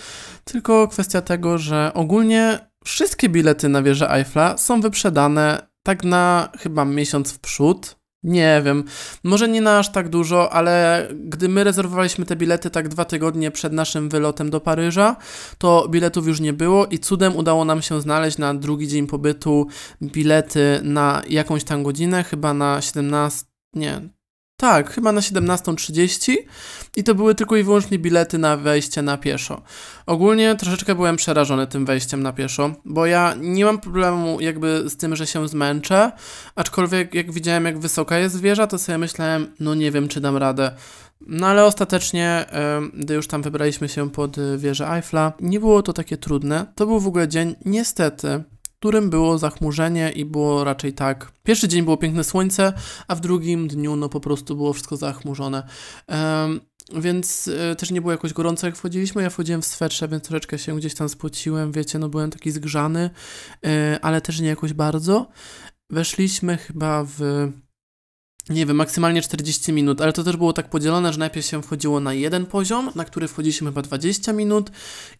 [0.45, 6.85] tylko kwestia tego, że ogólnie wszystkie bilety na wieżę Eiffla są wyprzedane tak na chyba
[6.85, 7.97] miesiąc w przód.
[8.23, 8.85] Nie wiem,
[9.25, 13.51] może nie na aż tak dużo, ale gdy my rezerwowaliśmy te bilety tak dwa tygodnie
[13.51, 15.17] przed naszym wylotem do Paryża,
[15.59, 19.67] to biletów już nie było i cudem udało nam się znaleźć na drugi dzień pobytu
[20.03, 23.45] bilety na jakąś tam godzinę, chyba na 17,
[23.75, 24.01] nie,
[24.57, 26.37] tak, chyba na 17.30
[26.97, 29.63] i to były tylko i wyłącznie bilety na wejście na pieszo.
[30.07, 34.97] Ogólnie troszeczkę byłem przerażony tym wejściem na pieszo, bo ja nie mam problemu jakby z
[34.97, 36.13] tym, że się zmęczę,
[36.55, 40.37] aczkolwiek jak widziałem jak wysoka jest wieża, to sobie myślałem, no nie wiem czy dam
[40.37, 40.71] radę.
[41.27, 42.45] No ale ostatecznie,
[42.95, 46.67] gdy już tam wybraliśmy się pod wieżę Eiffla, nie było to takie trudne.
[46.75, 48.45] To był w ogóle dzień, niestety,
[48.85, 51.33] którym było zachmurzenie i było raczej tak.
[51.43, 52.73] Pierwszy dzień było piękne słońce,
[53.09, 55.63] a w drugim dniu no po prostu było wszystko zachmurzone.
[56.09, 56.61] Um,
[56.97, 59.23] więc y, też nie było jakoś gorąco jak wchodziliśmy.
[59.23, 63.11] Ja wchodziłem w swetrze, więc troszeczkę się gdzieś tam spociłem, wiecie, no byłem taki zgrzany,
[63.67, 63.69] y,
[64.03, 65.29] ale też nie jakoś bardzo.
[65.91, 67.49] Weszliśmy chyba w
[68.49, 72.01] nie wiem, maksymalnie 40 minut, ale to też było tak podzielone, że najpierw się wchodziło
[72.01, 74.71] na jeden poziom, na który wchodziliśmy chyba 20 minut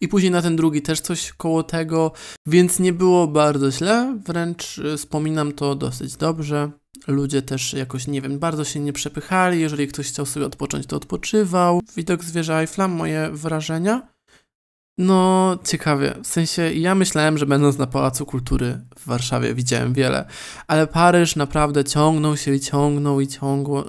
[0.01, 2.11] i później na ten drugi też coś koło tego,
[2.45, 6.71] więc nie było bardzo źle, wręcz y, wspominam to dosyć dobrze.
[7.07, 10.95] Ludzie też jakoś, nie wiem, bardzo się nie przepychali, jeżeli ktoś chciał sobie odpocząć, to
[10.95, 11.81] odpoczywał.
[11.95, 14.14] Widok zwierza Eiffla, moje wrażenia.
[14.97, 16.15] No, ciekawie.
[16.23, 20.25] W sensie, ja myślałem, że będąc na Pałacu Kultury w Warszawie widziałem wiele,
[20.67, 23.85] ale Paryż naprawdę ciągnął się i ciągnął i ciągło.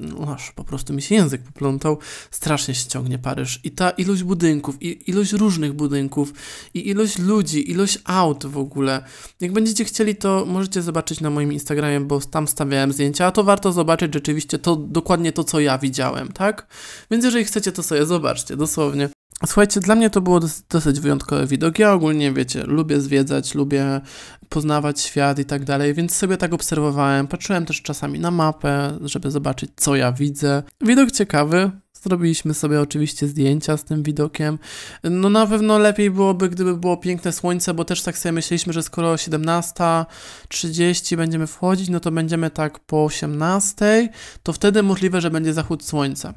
[0.00, 1.98] No, aż po prostu mi się język poplątał.
[2.30, 3.60] Strasznie się ciągnie Paryż.
[3.64, 6.32] I ta ilość budynków, i ilość różnych budynków,
[6.74, 9.04] i ilość ludzi, ilość aut w ogóle.
[9.40, 13.44] Jak będziecie chcieli, to możecie zobaczyć na moim Instagramie, bo tam stawiałem zdjęcia, a to
[13.44, 16.66] warto zobaczyć rzeczywiście to dokładnie to, co ja widziałem, tak?
[17.10, 19.08] Więc jeżeli chcecie, to sobie zobaczcie, dosłownie.
[19.46, 21.78] Słuchajcie, dla mnie to było dosyć wyjątkowe widok.
[21.78, 24.00] Ja ogólnie, wiecie, lubię zwiedzać, lubię
[24.48, 27.26] poznawać świat i tak dalej, więc sobie tak obserwowałem.
[27.26, 30.62] Patrzyłem też czasami na mapę, żeby zobaczyć, co ja widzę.
[30.80, 31.70] Widok ciekawy,
[32.04, 34.58] Zrobiliśmy sobie oczywiście zdjęcia z tym widokiem.
[35.04, 38.82] No na pewno lepiej byłoby, gdyby było piękne słońce, bo też tak sobie myśleliśmy, że
[38.82, 44.08] skoro 17.30 będziemy wchodzić, no to będziemy tak po 18.00,
[44.42, 46.34] to wtedy możliwe, że będzie zachód słońca.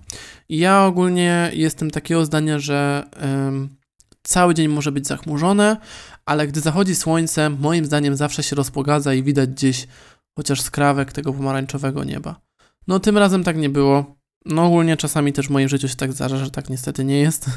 [0.50, 3.04] Ja ogólnie jestem takiego zdania, że
[3.48, 3.70] ym,
[4.24, 5.78] cały dzień może być zachmurzone,
[6.26, 9.88] ale gdy zachodzi słońce, moim zdaniem zawsze się rozpogadza i widać gdzieś
[10.36, 12.42] chociaż skrawek tego pomarańczowego nieba.
[12.88, 14.17] No tym razem tak nie było.
[14.50, 17.50] No ogólnie czasami też w moim życiu się tak zdarza, że tak niestety nie jest.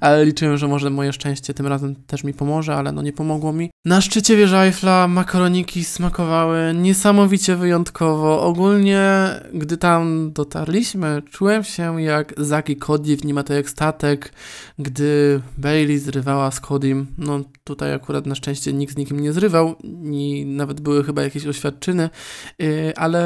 [0.00, 3.52] Ale liczyłem, że może moje szczęście tym razem też mi pomoże, ale no nie pomogło
[3.52, 3.70] mi.
[3.84, 8.42] Na szczycie wieży Eiffla makaroniki smakowały niesamowicie wyjątkowo.
[8.42, 14.32] Ogólnie, gdy tam dotarliśmy, czułem się jak Zaki Cody w Nie to jak statek,
[14.78, 17.06] gdy Bailey zrywała z Codym.
[17.18, 19.74] No tutaj akurat na szczęście nikt z nikim nie zrywał
[20.12, 22.10] i nawet były chyba jakieś oświadczyny,
[22.58, 23.22] yy, ale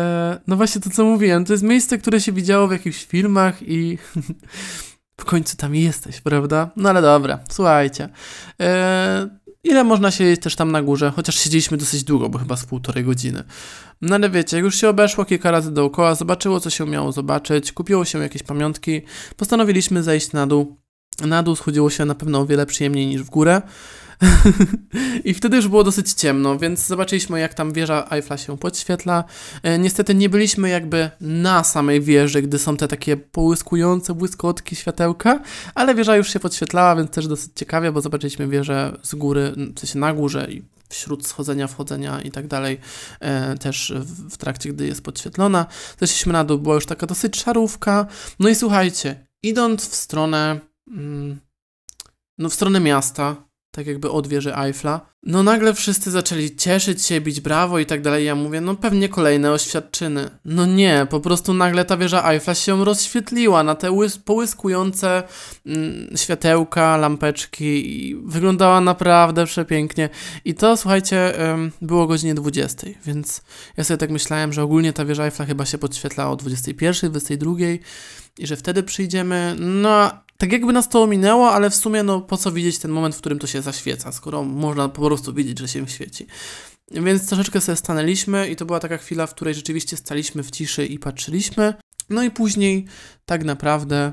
[0.46, 3.99] no właśnie to co mówiłem, to jest miejsce, które się widziało w jakichś filmach i
[5.20, 6.70] w końcu tam jesteś, prawda?
[6.76, 8.09] No ale dobra, słuchajcie.
[8.59, 9.29] Eee,
[9.64, 11.12] ile można siedzieć też tam na górze?
[11.16, 13.44] Chociaż siedzieliśmy dosyć długo, bo chyba z półtorej godziny.
[14.00, 17.72] No ale wiecie, jak już się obeszło kilka razy dookoła, zobaczyło, co się miało zobaczyć,
[17.72, 19.02] kupiło się jakieś pamiątki,
[19.37, 20.76] postanowiliśmy zejść na dół.
[21.20, 23.62] Na dół schodziło się na pewno o wiele przyjemniej niż w górę.
[25.24, 29.24] I wtedy już było dosyć ciemno, więc zobaczyliśmy, jak tam wieża Eiffla się podświetla.
[29.62, 35.40] E, niestety nie byliśmy jakby na samej wieży, gdy są te takie połyskujące błyskotki światełka,
[35.74, 39.81] ale wieża już się podświetlała, więc też dosyć ciekawie, bo zobaczyliśmy wieżę z góry, w
[39.81, 42.81] sensie na górze i wśród schodzenia, wchodzenia i tak dalej,
[43.20, 43.92] e, też
[44.31, 45.66] w, trakcie, gdy jest podświetlona.
[46.00, 48.07] Zeszliśmy na dół, była już taka dosyć szarówka.
[48.38, 51.40] No i słuchajcie, idąc w stronę, mm,
[52.38, 53.45] no w stronę miasta,
[53.77, 55.01] tak jakby od wieży Eiffla.
[55.23, 58.25] No nagle wszyscy zaczęli cieszyć się, bić brawo i tak dalej.
[58.25, 60.31] Ja mówię, no pewnie kolejne oświadczyny.
[60.45, 63.91] No nie, po prostu nagle ta wieża Eiffla się rozświetliła na te
[64.25, 65.23] połyskujące
[65.67, 70.09] mm, światełka, lampeczki i wyglądała naprawdę przepięknie.
[70.45, 71.33] I to, słuchajcie,
[71.83, 73.43] było o godzinie 20, więc
[73.77, 77.53] ja sobie tak myślałem, że ogólnie ta wieża Eiffla chyba się podświetla o 21, 22
[78.39, 82.37] i że wtedy przyjdziemy, no tak jakby nas to ominęło, ale w sumie no po
[82.37, 85.68] co widzieć ten moment, w którym to się zaświeca, skoro można po prostu widzieć, że
[85.68, 86.27] się świeci.
[86.90, 90.87] Więc troszeczkę sobie stanęliśmy i to była taka chwila, w której rzeczywiście staliśmy w ciszy
[90.87, 91.75] i patrzyliśmy.
[92.11, 92.87] No i później
[93.25, 94.12] tak naprawdę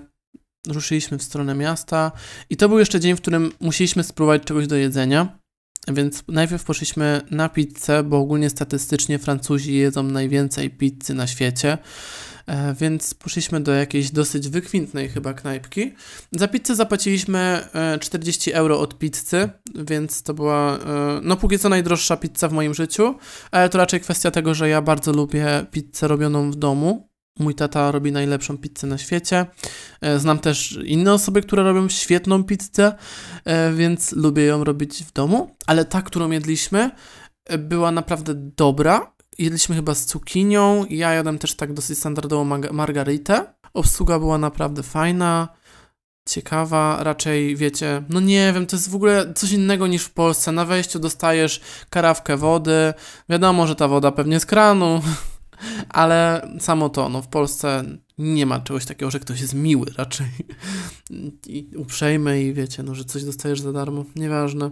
[0.68, 2.12] ruszyliśmy w stronę miasta
[2.50, 5.40] i to był jeszcze dzień, w którym musieliśmy spróbować czegoś do jedzenia.
[5.88, 11.78] Więc najpierw poszliśmy na pizzę, bo ogólnie statystycznie Francuzi jedzą najwięcej pizzy na świecie.
[12.48, 15.94] E, więc poszliśmy do jakiejś dosyć wykwintnej chyba knajpki.
[16.32, 17.68] Za pizzę zapłaciliśmy
[18.00, 20.80] 40 e, euro od pizzy, więc to była, e,
[21.24, 23.16] no póki co najdroższa pizza w moim życiu,
[23.52, 27.13] ale to raczej kwestia tego, że ja bardzo lubię pizzę robioną w domu.
[27.40, 29.46] Mój tata robi najlepszą pizzę na świecie.
[30.18, 32.94] Znam też inne osoby, które robią świetną pizzę,
[33.74, 36.92] więc lubię ją robić w domu, ale ta, którą jedliśmy,
[37.58, 40.86] była naprawdę dobra jedliśmy chyba z cukinią.
[40.90, 43.46] Ja jadłem też tak dosyć standardową margaritę.
[43.74, 45.48] Obsługa była naprawdę fajna,
[46.30, 47.04] ciekawa.
[47.04, 50.52] Raczej wiecie, no nie wiem, to jest w ogóle coś innego niż w Polsce.
[50.52, 52.94] Na wejściu dostajesz karawkę wody.
[53.30, 55.02] Wiadomo, że ta woda pewnie z kranu.
[55.90, 57.84] Ale samo to, no w Polsce
[58.18, 60.28] nie ma czegoś takiego, że ktoś jest miły raczej
[61.48, 64.72] i uprzejmy i wiecie, no że coś dostajesz za darmo, nieważne.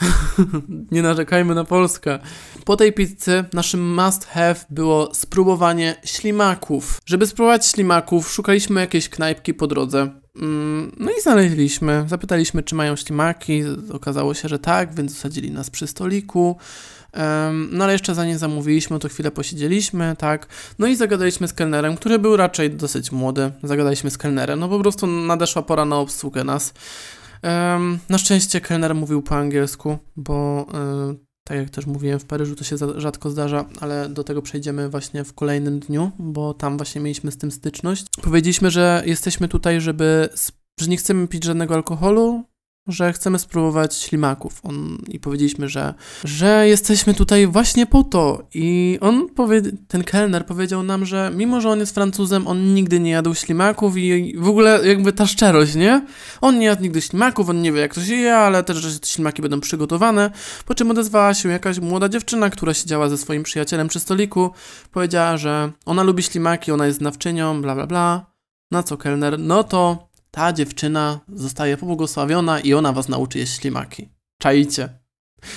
[0.92, 2.18] nie narzekajmy na Polskę.
[2.64, 7.00] Po tej pizzy naszym must have było spróbowanie ślimaków.
[7.06, 10.10] Żeby spróbować ślimaków, szukaliśmy jakiejś knajpki po drodze.
[10.36, 12.04] Mm, no i znaleźliśmy.
[12.08, 13.62] Zapytaliśmy, czy mają ślimaki.
[13.92, 16.56] Okazało się, że tak, więc zasadzili nas przy stoliku.
[17.70, 20.46] No ale jeszcze zanim zamówiliśmy, to chwilę posiedzieliśmy, tak.
[20.78, 23.52] No i zagadaliśmy z kelnerem, który był raczej dosyć młody.
[23.62, 26.74] Zagadaliśmy z kelnerem, no po prostu nadeszła pora na obsługę nas.
[28.08, 32.64] Na szczęście kelner mówił po angielsku, bo e, tak jak też mówiłem, w Paryżu to
[32.64, 37.32] się rzadko zdarza, ale do tego przejdziemy właśnie w kolejnym dniu, bo tam właśnie mieliśmy
[37.32, 38.06] z tym styczność.
[38.22, 40.28] Powiedzieliśmy, że jesteśmy tutaj, żeby,
[40.80, 42.44] że nie chcemy pić żadnego alkoholu,
[42.86, 44.60] że chcemy spróbować ślimaków.
[44.62, 48.42] On, I powiedzieliśmy, że, że jesteśmy tutaj właśnie po to.
[48.54, 53.00] I on powie, ten kelner powiedział nam, że mimo, że on jest Francuzem, on nigdy
[53.00, 56.06] nie jadł ślimaków i w ogóle jakby ta szczerość, nie?
[56.40, 59.00] On nie jadł nigdy ślimaków, on nie wie jak to się je, ale też, że
[59.00, 60.30] te ślimaki będą przygotowane.
[60.66, 64.50] Po czym odezwała się jakaś młoda dziewczyna, która siedziała ze swoim przyjacielem przy stoliku.
[64.92, 68.32] Powiedziała, że ona lubi ślimaki, ona jest znawczynią, bla bla bla.
[68.70, 69.38] Na co kelner?
[69.38, 74.08] No to ta dziewczyna zostaje pobłogosławiona i ona was nauczy jeść ślimaki.
[74.38, 74.88] Czajcie.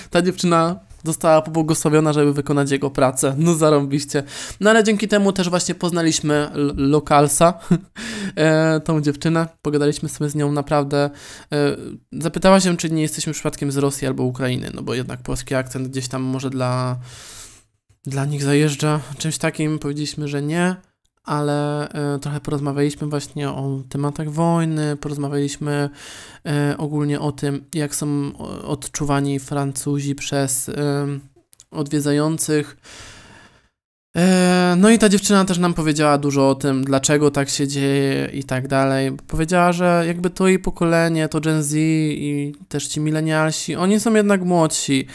[0.09, 3.35] Ta dziewczyna została pobłogosławiona, żeby wykonać jego pracę.
[3.37, 4.23] No zarąbiście.
[4.59, 7.53] No ale dzięki temu też właśnie poznaliśmy lokalsa,
[8.35, 9.47] e, tą dziewczynę.
[9.61, 11.09] Pogadaliśmy sobie z nią naprawdę.
[11.51, 11.75] E,
[12.11, 15.87] zapytała się, czy nie jesteśmy przypadkiem z Rosji albo Ukrainy, no bo jednak polski akcent
[15.87, 16.99] gdzieś tam może dla,
[18.05, 19.79] dla nich zajeżdża czymś takim.
[19.79, 20.75] Powiedzieliśmy, że nie
[21.25, 25.89] ale e, trochę porozmawialiśmy właśnie o tematach wojny, porozmawialiśmy
[26.45, 30.71] e, ogólnie o tym, jak są odczuwani Francuzi przez
[31.71, 32.77] odwiedzających.
[32.81, 33.14] E,
[34.77, 38.43] no i ta dziewczyna też nam powiedziała dużo o tym, dlaczego tak się dzieje i
[38.43, 39.11] tak dalej.
[39.27, 44.13] Powiedziała, że jakby to jej pokolenie, to Gen Z i też ci milenialsi, oni są
[44.13, 45.07] jednak młodsi.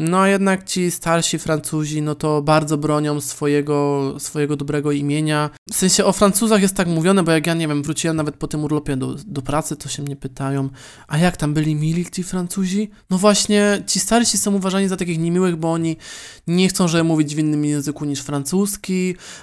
[0.00, 5.50] No a jednak ci starsi Francuzi, no to bardzo bronią swojego, swojego dobrego imienia.
[5.70, 8.48] W sensie o Francuzach jest tak mówione, bo jak ja nie wiem, wróciłem nawet po
[8.48, 10.68] tym urlopie do, do pracy, to się mnie pytają,
[11.08, 12.90] a jak tam byli mili ci Francuzi?
[13.10, 15.96] No właśnie, ci starsi są uważani za takich niemiłych, bo oni
[16.46, 18.47] nie chcą, żeby mówić w innym języku niż francuski,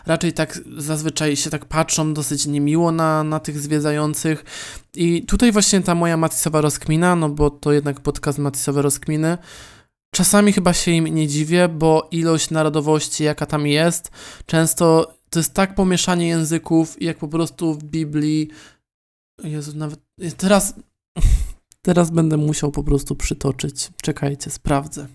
[0.05, 4.45] raczej tak zazwyczaj się tak patrzą dosyć niemiło na, na tych zwiedzających.
[4.95, 9.37] I tutaj właśnie ta moja Matisowa rozkmina, no bo to jednak podcast Matisowe rozkminy,
[10.15, 14.11] Czasami chyba się im nie dziwię, bo ilość narodowości, jaka tam jest,
[14.45, 18.49] często to jest tak pomieszanie języków, jak po prostu w Biblii.
[19.43, 19.99] Jezu, nawet.
[20.37, 20.73] Teraz.
[21.81, 23.89] Teraz będę musiał po prostu przytoczyć.
[24.01, 25.07] Czekajcie, sprawdzę.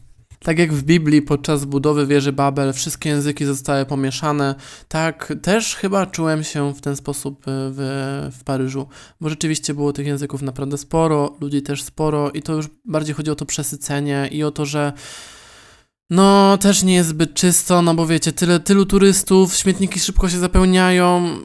[0.44, 4.54] Tak jak w Biblii podczas budowy wieży Babel wszystkie języki zostały pomieszane,
[4.88, 8.86] tak też chyba czułem się w ten sposób e, w, w Paryżu,
[9.20, 13.30] bo rzeczywiście było tych języków naprawdę sporo, ludzi też sporo i to już bardziej chodzi
[13.30, 14.92] o to przesycenie i o to, że
[16.10, 20.38] no, też nie jest zbyt czysto, no bo wiecie, tyle, tylu turystów, śmietniki szybko się
[20.38, 21.38] zapełniają,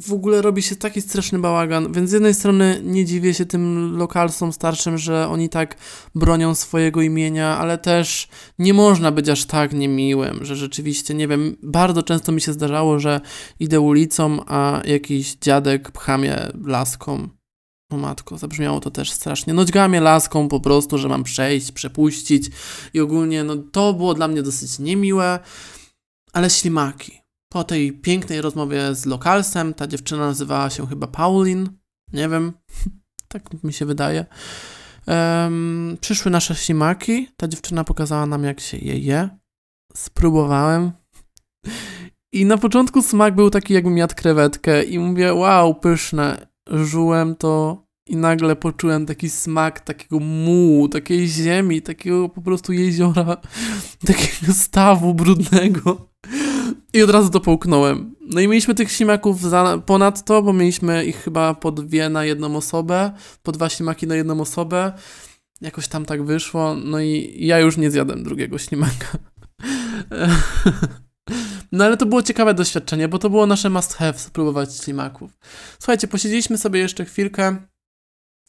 [0.00, 3.96] w ogóle robi się taki straszny bałagan, więc z jednej strony nie dziwię się tym
[3.96, 5.76] lokalsom starszym, że oni tak
[6.14, 8.28] bronią swojego imienia, ale też
[8.58, 12.98] nie można być aż tak niemiłym, że rzeczywiście, nie wiem, bardzo często mi się zdarzało,
[12.98, 13.20] że
[13.60, 17.28] idę ulicą, a jakiś dziadek pcha mnie laską.
[17.90, 19.54] O matko, zabrzmiało to też strasznie.
[19.54, 22.50] No mnie laską po prostu, że mam przejść, przepuścić
[22.94, 25.38] i ogólnie, no to było dla mnie dosyć niemiłe,
[26.32, 31.68] ale ślimaki po tej pięknej rozmowie z lokalsem, ta dziewczyna nazywała się chyba Paulin,
[32.12, 32.52] nie wiem,
[33.28, 34.26] tak mi się wydaje.
[35.06, 37.28] Um, przyszły nasze ślimaki.
[37.36, 39.28] Ta dziewczyna pokazała nam, jak się je je.
[39.96, 40.92] Spróbowałem.
[42.32, 46.46] I na początku smak był taki, jakbym jadł krewetkę i mówię, wow, pyszne.
[46.70, 53.36] Żułem to i nagle poczułem taki smak takiego mułu, takiej ziemi, takiego po prostu jeziora,
[54.06, 56.07] takiego stawu brudnego.
[56.92, 58.14] I od razu to połknąłem.
[58.20, 62.56] No i mieliśmy tych ślimaków za, ponadto, bo mieliśmy ich chyba po dwie na jedną
[62.56, 63.12] osobę,
[63.42, 64.92] po dwa ślimaki na jedną osobę.
[65.60, 69.06] Jakoś tam tak wyszło, no i ja już nie zjadłem drugiego ślimaka.
[71.72, 75.30] No ale to było ciekawe doświadczenie, bo to było nasze must have spróbować ślimaków.
[75.78, 77.56] Słuchajcie, posiedzieliśmy sobie jeszcze chwilkę.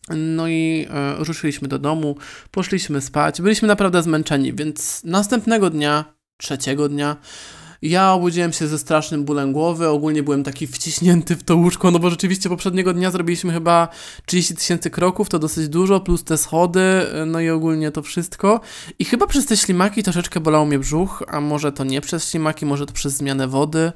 [0.09, 2.17] No i e, ruszyliśmy do domu,
[2.51, 3.41] poszliśmy spać.
[3.41, 7.17] Byliśmy naprawdę zmęczeni, więc następnego dnia, trzeciego dnia,
[7.81, 11.99] ja obudziłem się ze strasznym bólem głowy, ogólnie byłem taki wciśnięty w to łóżko, no
[11.99, 13.87] bo rzeczywiście poprzedniego dnia zrobiliśmy chyba
[14.25, 16.81] 30 tysięcy kroków, to dosyć dużo, plus te schody,
[17.25, 18.61] no i ogólnie to wszystko.
[18.99, 22.65] I chyba przez te ślimaki troszeczkę bolał mnie brzuch, a może to nie przez ślimaki,
[22.65, 23.91] może to przez zmianę wody,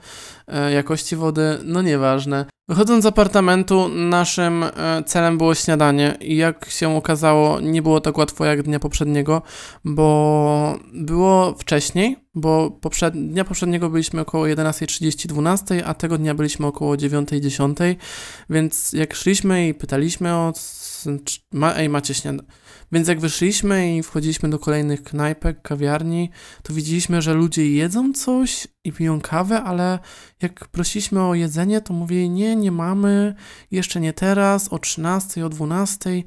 [0.47, 2.45] e, jakości wody, no nieważne.
[2.67, 8.17] Wychodząc z apartamentu, naszym e, celem było śniadanie i jak się okazało, nie było tak
[8.17, 9.41] łatwo jak dnia poprzedniego,
[9.84, 13.13] bo było wcześniej, bo poprzed...
[13.13, 17.95] dnia poprzedniego byliśmy około 11.30, 12, a tego dnia byliśmy około 9.10,
[18.49, 20.53] więc jak szliśmy i pytaliśmy o
[21.51, 22.49] ma, ej, macie śniadanie.
[22.91, 26.29] Więc jak wyszliśmy i wchodziliśmy do kolejnych knajpek, kawiarni,
[26.63, 29.99] to widzieliśmy, że ludzie jedzą coś i piją kawę, ale
[30.41, 33.36] jak prosiliśmy o jedzenie, to mówili, nie, nie mamy,
[33.71, 36.23] jeszcze nie teraz, o 13, o 12.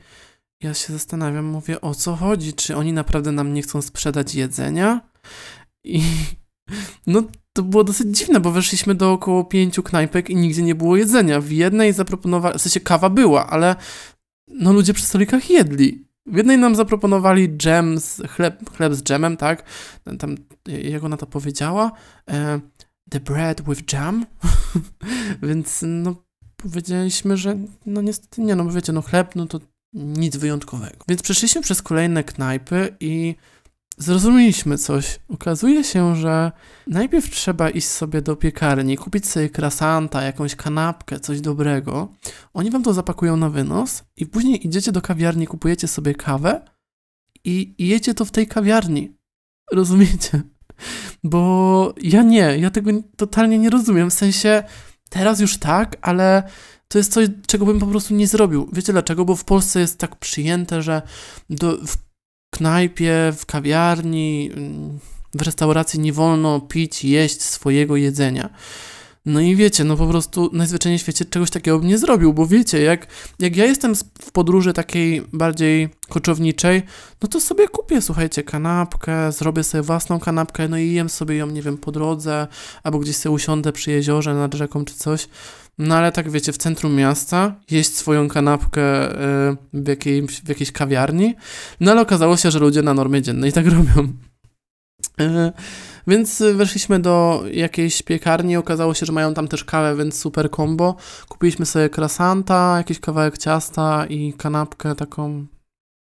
[0.61, 2.54] Ja się zastanawiam, mówię, o co chodzi?
[2.54, 5.00] Czy oni naprawdę nam nie chcą sprzedać jedzenia?
[5.87, 6.03] I
[7.07, 7.22] no
[7.53, 11.41] to było dosyć dziwne, bo weszliśmy do około pięciu knajpek i nigdzie nie było jedzenia.
[11.41, 13.76] W jednej zaproponowali, w sensie kawa była, ale
[14.49, 16.07] no ludzie przy stolikach jedli.
[16.26, 19.64] W jednej nam zaproponowali dżem, z, chleb, chleb z dżemem, tak?
[20.18, 20.34] Tam,
[20.66, 21.93] jak ona to powiedziała?
[22.30, 22.61] E,
[23.11, 24.26] the bread with jam?
[25.43, 26.14] Więc no
[26.57, 29.61] powiedzieliśmy, że no niestety nie, no bo wiecie, no chleb, no to
[29.93, 31.05] nic wyjątkowego.
[31.09, 33.34] Więc przeszliśmy przez kolejne knajpy i
[33.97, 35.20] zrozumieliśmy coś.
[35.28, 36.53] Okazuje się, że
[36.86, 42.12] najpierw trzeba iść sobie do piekarni, kupić sobie krasanta, jakąś kanapkę, coś dobrego.
[42.55, 46.61] Oni wam to zapakują na wynos i później idziecie do kawiarni, kupujecie sobie kawę
[47.44, 49.16] i, i jecie to w tej kawiarni.
[49.72, 50.42] Rozumiecie?
[51.24, 54.11] Bo ja nie, ja tego totalnie nie rozumiem.
[54.11, 54.62] W sensie
[55.11, 56.42] teraz już tak, ale
[56.88, 58.68] to jest coś, czego bym po prostu nie zrobił.
[58.72, 59.24] Wiecie dlaczego?
[59.24, 61.03] Bo w Polsce jest tak przyjęte, że
[61.51, 62.05] do, w
[62.57, 64.50] knajpie, w kawiarni,
[65.34, 68.50] w restauracji nie wolno pić, jeść swojego jedzenia.
[69.26, 72.46] No i wiecie, no po prostu najzwyczajniej w świecie czegoś takiego bym nie zrobił, bo
[72.46, 73.07] wiecie, jak,
[73.38, 76.82] jak ja jestem w podróży takiej bardziej koczowniczej,
[77.22, 81.46] no to sobie kupię, słuchajcie, kanapkę, zrobię sobie własną kanapkę, no i jem sobie ją,
[81.46, 82.46] nie wiem, po drodze,
[82.82, 85.28] albo gdzieś sobie usiądę przy jeziorze, nad rzeką czy coś.
[85.79, 90.72] No ale tak wiecie, w centrum miasta jeść swoją kanapkę y, w, jakiejś, w jakiejś
[90.72, 91.35] kawiarni.
[91.81, 94.12] No ale okazało się, że ludzie na normie dziennej tak robią.
[95.20, 95.53] Y,
[96.07, 100.97] więc weszliśmy do jakiejś piekarni, okazało się, że mają tam też kawę, więc super combo.
[101.29, 105.47] Kupiliśmy sobie krasanta, jakiś kawałek ciasta i kanapkę taką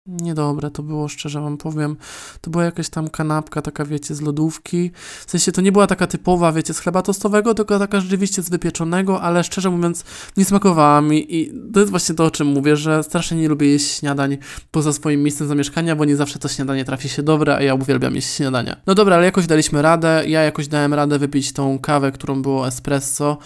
[0.08, 1.96] Niedobre to było, szczerze wam powiem.
[2.42, 4.92] To była jakaś tam kanapka, taka wiecie, z lodówki.
[5.26, 8.50] W sensie to nie była taka typowa, wiecie, z chleba tostowego, tylko taka rzeczywiście z
[8.50, 10.04] wypieczonego, ale szczerze mówiąc
[10.38, 13.68] nie smakowała mi i to jest właśnie to, o czym mówię, że strasznie nie lubię
[13.68, 14.38] jeść śniadań
[14.72, 18.16] poza swoim miejscem zamieszkania, bo nie zawsze to śniadanie trafi się dobre, a ja uwielbiam
[18.16, 18.76] jeść śniadania.
[18.88, 22.68] No dobra, ale jakoś daliśmy radę, ja jakoś dałem radę wypić tą kawę, którą było
[22.68, 23.38] espresso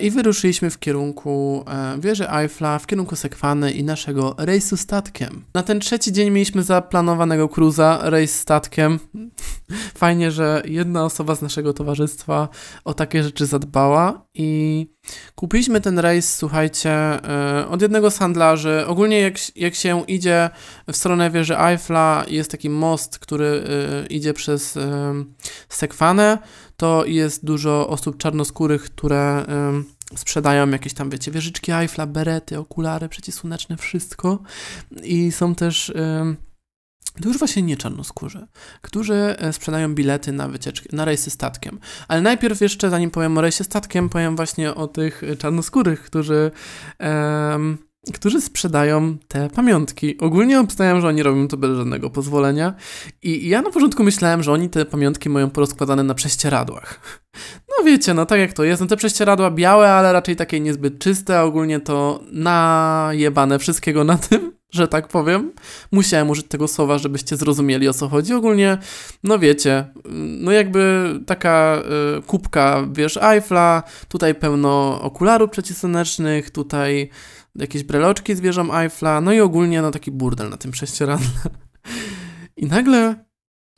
[0.00, 5.44] i wyruszyliśmy w kierunku e, wieży Eiffla, w kierunku Sekwany i naszego rejsu statkiem.
[5.54, 8.98] Na ten trzeci dzień mieliśmy zaplanowanego cruza, rejs statkiem.
[9.94, 12.48] Fajnie, że jedna osoba z naszego towarzystwa
[12.84, 14.86] o takie rzeczy zadbała i
[15.34, 18.86] kupiliśmy ten rejs, słuchajcie, e, od jednego z handlarzy.
[18.86, 20.50] Ogólnie jak, jak się idzie
[20.88, 25.14] w stronę wieży Eiffla, jest taki most, który e, idzie przez e,
[25.68, 26.38] Sekwanę,
[26.76, 29.46] to jest dużo osób czarnoskórych, które
[30.16, 34.38] sprzedają jakieś tam, wiecie, wieżyczki Eiffla, berety, okulary przeciwsłoneczne, wszystko.
[35.02, 35.92] I są też...
[37.22, 38.46] to już właśnie nie czarnoskórzy,
[38.82, 41.78] którzy e, sprzedają bilety na wycieczki, na rejsy statkiem.
[42.08, 46.50] Ale najpierw jeszcze, zanim powiem o rejsie statkiem, powiem właśnie o tych czarnoskórych, którzy
[47.00, 47.78] um,
[48.14, 50.18] którzy sprzedają te pamiątki.
[50.18, 52.74] Ogólnie obstawiam, że oni robią to bez żadnego pozwolenia
[53.22, 57.00] i ja na początku myślałem, że oni te pamiątki mają porozkładane na prześcieradłach.
[57.78, 60.98] No wiecie, no tak jak to jest, no te prześcieradła białe, ale raczej takie niezbyt
[60.98, 64.56] czyste, a ogólnie to najebane wszystkiego na tym.
[64.76, 65.52] że tak powiem.
[65.92, 68.34] Musiałem użyć tego słowa, żebyście zrozumieli o co chodzi.
[68.34, 68.78] Ogólnie,
[69.24, 69.84] no wiecie,
[70.40, 71.82] no jakby taka
[72.18, 77.10] y, kubka, wiesz, Eiffla, tutaj pełno okularów przeciwsłonecznych, tutaj
[77.58, 81.28] jakieś breloczki z Eiffla, no i ogólnie no taki burdel na tym prześcieradle.
[82.56, 83.26] I nagle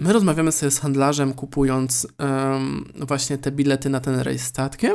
[0.01, 4.93] my rozmawiamy sobie z handlarzem, kupując um, właśnie te bilety na ten rejs statkiem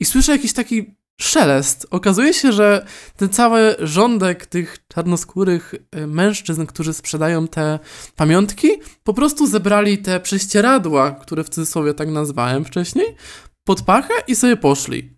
[0.00, 1.86] i słyszę jakiś taki szelest.
[1.90, 7.78] Okazuje się, że ten cały rządek tych czarnoskórych y, mężczyzn, którzy sprzedają te
[8.16, 8.68] pamiątki,
[9.04, 13.06] po prostu zebrali te prześcieradła, które w cudzysłowie tak nazwałem wcześniej,
[13.64, 15.11] pod pachę i sobie poszli.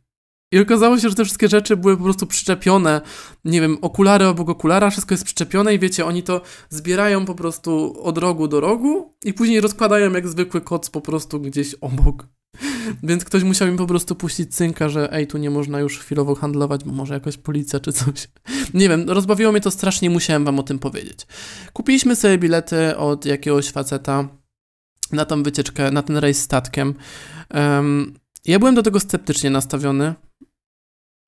[0.55, 3.01] I okazało się, że te wszystkie rzeczy były po prostu przyczepione.
[3.45, 8.03] Nie wiem, okulary obok okulara, wszystko jest przyczepione i wiecie, oni to zbierają po prostu
[8.03, 12.27] od rogu do rogu i później rozkładają jak zwykły koc po prostu gdzieś obok.
[13.03, 16.35] Więc ktoś musiał im po prostu puścić cynka, że ej, tu nie można już chwilowo
[16.35, 18.29] handlować, bo może jakaś policja czy coś.
[18.75, 21.27] Nie wiem, rozbawiło mnie to strasznie, musiałem wam o tym powiedzieć.
[21.73, 24.29] Kupiliśmy sobie bilety od jakiegoś faceta
[25.13, 26.95] na tą wycieczkę, na ten rejs statkiem.
[27.55, 30.15] Um, ja byłem do tego sceptycznie nastawiony,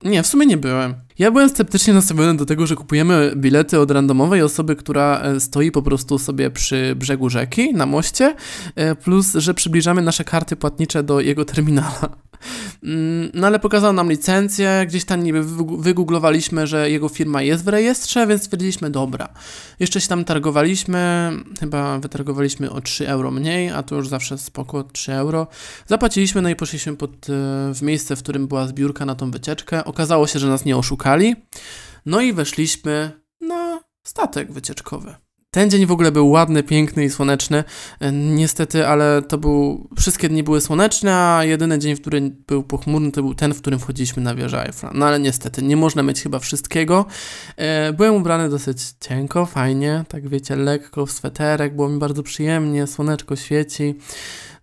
[0.03, 0.93] nie, w sumie nie byłem.
[1.19, 5.71] Ja byłem sceptycznie nastawiony do tego, że kupujemy bilety od randomowej osoby, która e, stoi
[5.71, 8.35] po prostu sobie przy brzegu rzeki, na moście,
[8.75, 12.09] e, plus, że przybliżamy nasze karty płatnicze do jego terminala.
[12.83, 15.43] Mm, no ale pokazał nam licencję, gdzieś tam niby
[15.77, 19.29] wygooglowaliśmy, że jego firma jest w rejestrze, więc stwierdziliśmy, dobra.
[19.79, 24.83] Jeszcze się tam targowaliśmy, chyba wytargowaliśmy o 3 euro mniej, a to już zawsze spoko,
[24.83, 25.47] 3 euro.
[25.87, 27.33] Zapłaciliśmy, no i poszliśmy pod, e,
[27.73, 29.85] w miejsce, w którym była zbiórka na tą wycieczkę.
[29.85, 31.35] Okazało się, że nas nie oszukali.
[32.05, 33.11] No i weszliśmy
[33.41, 35.26] na statek wycieczkowy.
[35.57, 37.63] Ten dzień w ogóle był ładny, piękny i słoneczny.
[37.99, 39.89] E, niestety, ale to był.
[39.99, 43.61] Wszystkie dni były słoneczne, a jedyny dzień, w którym był pochmurny, to był ten, w
[43.61, 44.91] którym wchodziliśmy na wieżę Eiffla.
[44.93, 47.05] No ale niestety, nie można mieć chyba wszystkiego.
[47.55, 52.87] E, byłem ubrany dosyć cienko, fajnie, tak wiecie, lekko, w sweterek, było mi bardzo przyjemnie,
[52.87, 53.95] słoneczko świeci.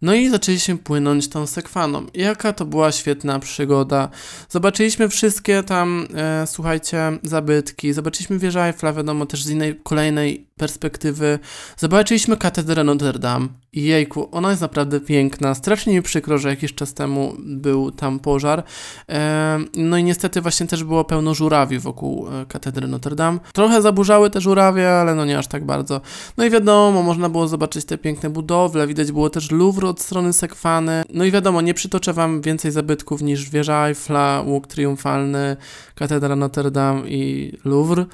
[0.04, 2.06] No i zaczęliśmy płynąć tą sekwaną.
[2.14, 4.08] Jaka to była świetna przygoda.
[4.48, 7.92] Zobaczyliśmy wszystkie tam, e, słuchajcie, zabytki.
[7.92, 11.38] Zobaczyliśmy wieżę Eiffla, wiadomo, też z innej, kolejnej perspektywy.
[11.76, 13.48] Zobaczyliśmy katedrę Notre Dame.
[13.72, 15.54] I jejku, ona jest naprawdę piękna.
[15.54, 18.62] Strasznie mi przykro, że jakiś czas temu był tam pożar.
[19.08, 23.38] E, no i niestety właśnie też było pełno żurawi wokół e, katedry Notre Dame.
[23.52, 26.00] Trochę zaburzały te żurawie, ale no nie aż tak bardzo.
[26.36, 28.86] No i wiadomo, można było zobaczyć te piękne budowle.
[28.86, 31.02] Widać było też Louvre od strony Sekwany.
[31.14, 35.56] No i wiadomo, nie przytoczę wam więcej zabytków niż wieża Eiffla, łuk triumfalny,
[35.94, 38.06] katedra Notre Dame i Louvre.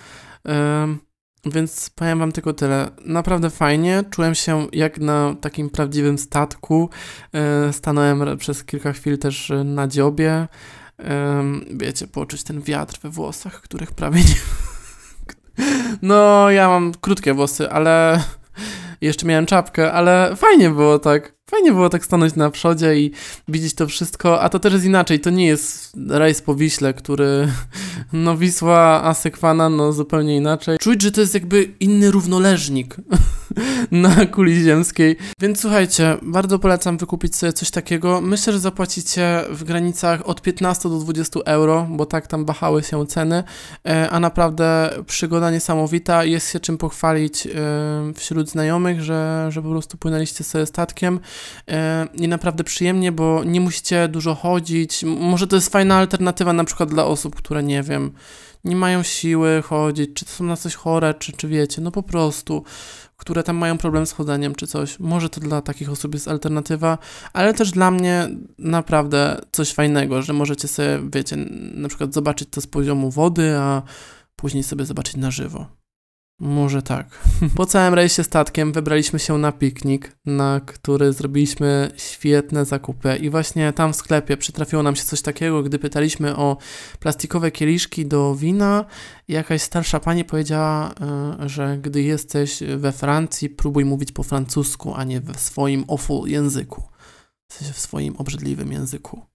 [1.47, 2.91] Więc powiem wam tylko tyle.
[3.05, 4.05] Naprawdę fajnie.
[4.11, 6.91] Czułem się jak na takim prawdziwym statku.
[7.33, 10.49] E, stanąłem przez kilka chwil też na dziobie.
[11.71, 14.35] Wiecie, poczuć ten wiatr we włosach, których prawie nie.
[16.03, 18.23] No, ja mam krótkie włosy, ale
[19.01, 21.40] jeszcze miałem czapkę, ale fajnie było tak.
[21.51, 23.11] Fajnie było tak stanąć na przodzie i
[23.49, 25.21] widzieć to wszystko, a to też jest inaczej.
[25.21, 27.49] To nie jest rejs po Wiśle, który,
[28.13, 30.79] no Wisła, a Sekwana, no zupełnie inaczej.
[30.79, 32.97] Czuć, że to jest jakby inny równoleżnik
[33.91, 35.17] na kuli ziemskiej.
[35.41, 38.21] Więc słuchajcie, bardzo polecam wykupić sobie coś takiego.
[38.21, 43.07] Myślę, że zapłacicie w granicach od 15 do 20 euro, bo tak tam wahały się
[43.07, 43.45] ceny,
[43.89, 46.25] e, a naprawdę przygoda niesamowita.
[46.25, 47.51] Jest się czym pochwalić e,
[48.15, 51.21] wśród znajomych, że, że po prostu płynęliście sobie statkiem.
[51.69, 55.05] E, i naprawdę przyjemnie, bo nie musicie dużo chodzić.
[55.05, 58.13] Może to jest fajna alternatywa na przykład dla osób, które nie wiem,
[58.65, 62.03] nie mają siły chodzić, czy to są na coś chore, czy, czy wiecie, no po
[62.03, 62.65] prostu,
[63.17, 64.99] które tam mają problem z chodzeniem, czy coś.
[64.99, 66.99] Może to dla takich osób jest alternatywa,
[67.33, 68.29] ale też dla mnie
[68.59, 71.37] naprawdę coś fajnego, że możecie sobie, wiecie,
[71.75, 73.83] na przykład zobaczyć to z poziomu wody, a
[74.37, 75.80] później sobie zobaczyć na żywo.
[76.41, 77.07] Może tak.
[77.57, 83.17] Po całym rejsie statkiem wybraliśmy się na piknik, na który zrobiliśmy świetne zakupy.
[83.17, 86.57] I właśnie tam w sklepie przytrafiło nam się coś takiego, gdy pytaliśmy o
[87.01, 88.85] plastikowe kieliszki do wina.
[89.29, 95.05] Jakaś starsza pani powiedziała, e, że gdy jesteś we Francji, próbuj mówić po francusku, a
[95.05, 96.83] nie w swoim awful języku.
[97.49, 99.30] W sensie w swoim obrzydliwym języku.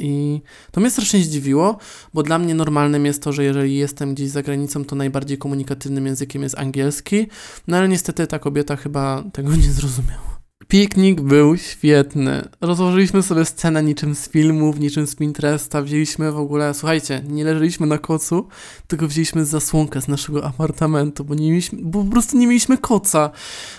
[0.00, 1.78] I to mnie strasznie zdziwiło,
[2.14, 6.06] bo dla mnie normalnym jest to, że jeżeli jestem gdzieś za granicą, to najbardziej komunikatywnym
[6.06, 7.26] językiem jest angielski,
[7.66, 10.29] no ale niestety ta kobieta chyba tego nie zrozumiała.
[10.70, 12.48] Piknik był świetny.
[12.60, 15.82] Rozłożyliśmy sobie scenę niczym z filmów, niczym z Pinteresta.
[15.82, 18.48] Wzięliśmy w ogóle, słuchajcie, nie leżeliśmy na kocu,
[18.86, 23.30] tylko wzięliśmy zasłonkę z naszego apartamentu, bo, nie mieliśmy, bo po prostu nie mieliśmy koca.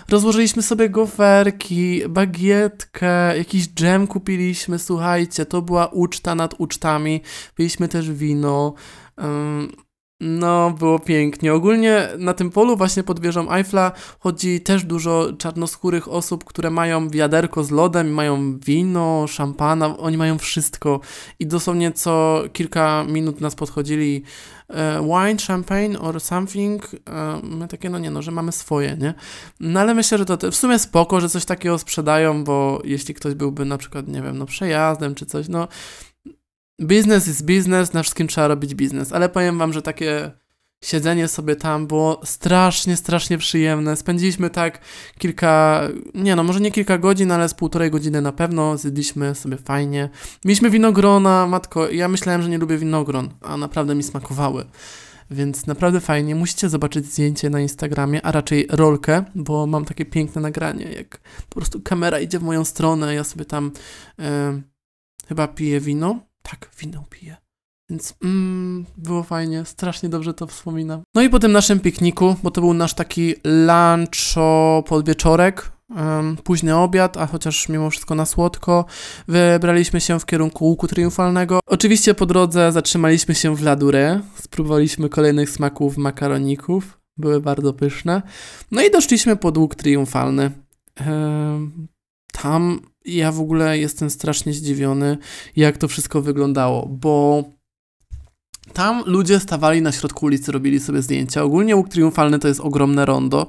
[0.09, 7.21] Rozłożyliśmy sobie goferki, bagietkę, jakiś dżem kupiliśmy, słuchajcie, to była uczta nad ucztami.
[7.55, 8.73] Piliśmy też wino.
[9.17, 9.71] Um,
[10.23, 11.53] No, było pięknie.
[11.53, 17.09] Ogólnie na tym polu, właśnie pod wieżą Eiffla, chodzi też dużo czarnoskórych osób, które mają
[17.09, 20.99] wiaderko z lodem, mają wino, szampana, oni mają wszystko.
[21.39, 24.23] I dosłownie co kilka minut nas podchodzili
[24.69, 26.85] e, wine, champagne or something.
[26.85, 29.13] E, my takie, no nie no, że mamy swoje, nie?
[29.59, 33.33] No ale myślę, że to w sumie spoko, że coś takiego sprzedają, bo jeśli ktoś
[33.33, 35.67] byłby na przykład, nie wiem, no przejazdem czy coś, no
[36.81, 40.31] Biznes jest biznes, na wszystkim trzeba robić biznes, ale powiem wam, że takie
[40.83, 43.95] siedzenie sobie tam było strasznie, strasznie przyjemne.
[43.95, 44.79] Spędziliśmy tak
[45.17, 45.81] kilka,
[46.13, 48.77] nie no, może nie kilka godzin, ale z półtorej godziny na pewno.
[48.77, 50.09] Zjedliśmy sobie fajnie.
[50.45, 54.65] Mieliśmy winogrona, matko, ja myślałem, że nie lubię winogron, a naprawdę mi smakowały.
[55.31, 56.35] Więc naprawdę fajnie.
[56.35, 61.55] Musicie zobaczyć zdjęcie na Instagramie, a raczej rolkę, bo mam takie piękne nagranie, jak po
[61.55, 63.71] prostu kamera idzie w moją stronę, ja sobie tam
[64.19, 64.61] e,
[65.27, 67.37] chyba piję wino tak, wino piję.
[67.89, 71.01] Więc mm, było fajnie, strasznie dobrze to wspominam.
[71.15, 75.71] No i po tym naszym pikniku, bo to był nasz taki luncho podwieczorek,
[76.43, 78.85] późny obiad, a chociaż mimo wszystko na słodko,
[79.27, 81.59] wybraliśmy się w kierunku łuku triumfalnego.
[81.65, 88.21] Oczywiście po drodze zatrzymaliśmy się w Ladure, spróbowaliśmy kolejnych smaków makaroników, były bardzo pyszne.
[88.71, 90.51] No i doszliśmy pod łuk triumfalny.
[91.07, 91.87] Um,
[92.41, 95.17] tam ja w ogóle jestem strasznie zdziwiony,
[95.55, 97.43] jak to wszystko wyglądało, bo
[98.73, 101.43] tam ludzie stawali na środku ulicy, robili sobie zdjęcia.
[101.43, 103.47] Ogólnie łuk triumfalny to jest ogromne rondo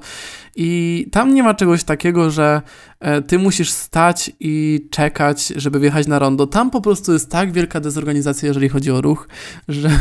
[0.55, 2.61] i tam nie ma czegoś takiego, że
[2.99, 6.47] e, ty musisz stać i czekać, żeby wjechać na rondo.
[6.47, 9.27] Tam po prostu jest tak wielka dezorganizacja, jeżeli chodzi o ruch,
[9.67, 9.89] że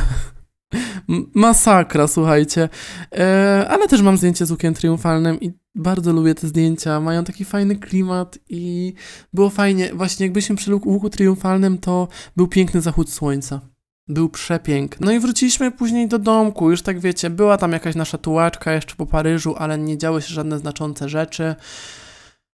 [1.34, 2.68] masakra, słuchajcie.
[3.14, 7.44] E, ale też mam zdjęcie z łukiem triumfalnym i bardzo lubię te zdjęcia, mają taki
[7.44, 8.94] fajny klimat i
[9.32, 9.94] było fajnie.
[9.94, 13.60] Właśnie jakbyśmy przy łuku triumfalnym, to był piękny zachód słońca.
[14.08, 15.06] Był przepiękny.
[15.06, 18.94] No i wróciliśmy później do domku, już tak wiecie, była tam jakaś nasza tułaczka jeszcze
[18.94, 21.54] po Paryżu, ale nie działy się żadne znaczące rzeczy.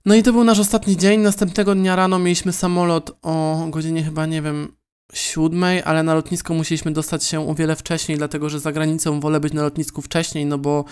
[0.07, 1.21] No i to był nasz ostatni dzień.
[1.21, 4.77] Następnego dnia rano mieliśmy samolot o godzinie chyba, nie wiem,
[5.13, 9.41] siódmej, ale na lotnisko musieliśmy dostać się o wiele wcześniej, dlatego że za granicą wolę
[9.41, 10.85] być na lotnisku wcześniej, no bo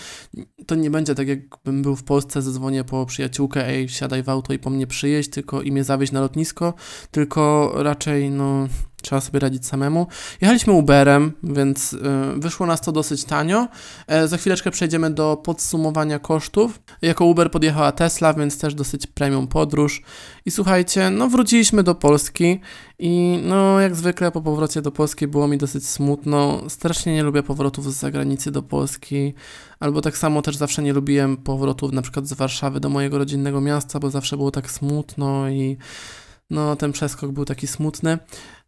[0.65, 4.53] to nie będzie tak jakbym był w Polsce, zadzwonię po przyjaciółkę, ej, siadaj w auto
[4.53, 6.73] i po mnie przyjeść, tylko i mnie zawieźć na lotnisko,
[7.11, 8.67] tylko raczej, no,
[9.01, 10.07] trzeba sobie radzić samemu.
[10.41, 11.99] Jechaliśmy Uberem, więc y,
[12.37, 13.67] wyszło nas to dosyć tanio.
[14.07, 16.81] E, za chwileczkę przejdziemy do podsumowania kosztów.
[17.01, 20.01] Jako Uber podjechała Tesla, więc też dosyć premium podróż.
[20.45, 22.59] I słuchajcie, no wróciliśmy do Polski
[22.99, 26.61] i no jak zwykle po powrocie do Polski było mi dosyć smutno.
[26.69, 29.33] Strasznie nie lubię powrotów z zagranicy do Polski.
[29.79, 33.61] Albo tak samo też zawsze nie lubiłem powrotów na przykład z Warszawy do mojego rodzinnego
[33.61, 35.77] miasta, bo zawsze było tak smutno i
[36.49, 38.17] no ten przeskok był taki smutny.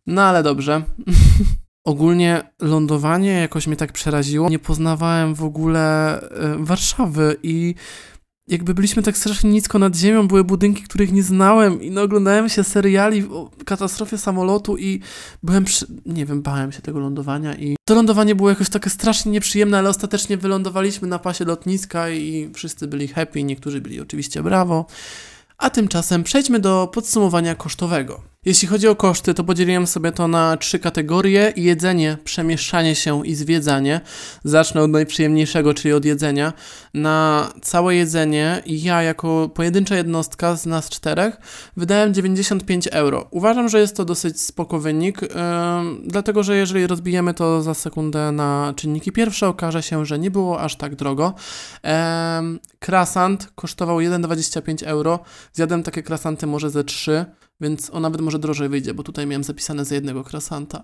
[0.08, 0.84] No ale dobrze.
[1.86, 4.49] Ogólnie lądowanie jakoś mnie tak przeraziło.
[4.49, 7.76] Nie poznawałem w ogóle e, Warszawy i
[8.47, 12.49] jakby byliśmy tak strasznie nisko nad ziemią, były budynki, których nie znałem i no oglądałem
[12.49, 14.99] się seriali o katastrofie samolotu i
[15.43, 15.88] byłem, przy...
[16.06, 19.89] nie wiem, bałem się tego lądowania i to lądowanie było jakoś takie strasznie nieprzyjemne, ale
[19.89, 24.86] ostatecznie wylądowaliśmy na pasie lotniska i wszyscy byli happy, niektórzy byli oczywiście brawo.
[25.58, 28.33] A tymczasem przejdźmy do podsumowania kosztowego.
[28.46, 33.36] Jeśli chodzi o koszty, to podzieliłem sobie to na trzy kategorie: jedzenie, przemieszczanie się i
[33.36, 34.02] zwiedzanie.
[34.44, 36.54] Zacznę od najprzyjemniejszego, czyli od jedzenia.
[36.94, 41.38] Na całe jedzenie ja, jako pojedyncza jednostka z nas czterech,
[41.78, 43.28] wydałem 95 euro.
[43.32, 45.30] Uważam, że jest to dosyć spoko wynik, yy,
[46.06, 50.62] dlatego że jeżeli rozbijemy to za sekundę na czynniki pierwsze, okaże się, że nie było
[50.62, 51.34] aż tak drogo.
[51.84, 51.89] Yy,
[52.80, 55.20] krasant kosztował 1,25 euro.
[55.54, 57.26] Zjadłem takie krasanty może ze 3
[57.64, 60.84] więc on nawet może drożej wyjdzie, bo tutaj miałem zapisane za jednego krasanta.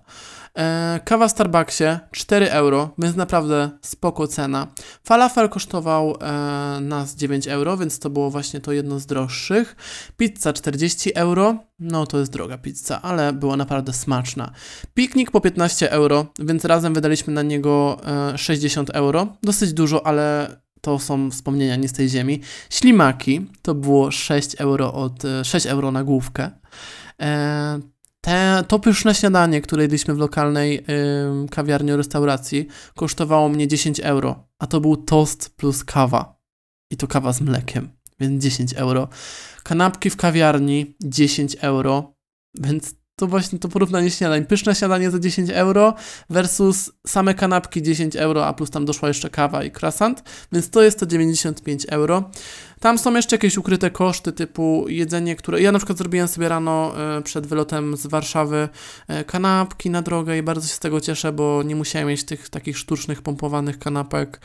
[0.58, 4.66] E, kawa w Starbucksie 4 euro, więc naprawdę spoko cena.
[5.04, 9.76] Falafel kosztował e, nas 9 euro, więc to było właśnie to jedno z droższych.
[10.16, 14.52] Pizza 40 euro, no to jest droga pizza, ale była naprawdę smaczna.
[14.94, 18.00] Piknik po 15 euro, więc razem wydaliśmy na niego
[18.34, 19.36] e, 60 euro.
[19.42, 22.40] Dosyć dużo, ale to są wspomnienia nie z tej ziemi.
[22.70, 26.50] Ślimaki to było 6 euro, od, 6 e, euro na główkę.
[27.20, 27.80] E,
[28.20, 32.66] te, to pyszne śniadanie, które jedliśmy w lokalnej y, kawiarni restauracji,
[32.96, 36.40] kosztowało mnie 10 euro, a to był tost plus kawa.
[36.90, 37.88] I to kawa z mlekiem,
[38.20, 39.08] więc 10 euro.
[39.62, 42.14] Kanapki w kawiarni 10 euro,
[42.54, 44.44] więc to właśnie to porównanie śniadań.
[44.44, 45.94] Pyszne śniadanie za 10 euro
[46.30, 50.82] versus same kanapki 10 euro, a plus tam doszła jeszcze kawa i croissant, więc to
[50.82, 52.30] jest to 95 euro.
[52.80, 55.62] Tam są jeszcze jakieś ukryte koszty typu jedzenie, które...
[55.62, 58.68] Ja na przykład zrobiłem sobie rano e, przed wylotem z Warszawy
[59.08, 62.48] e, kanapki na drogę i bardzo się z tego cieszę, bo nie musiałem mieć tych
[62.48, 64.40] takich sztucznych, pompowanych kanapek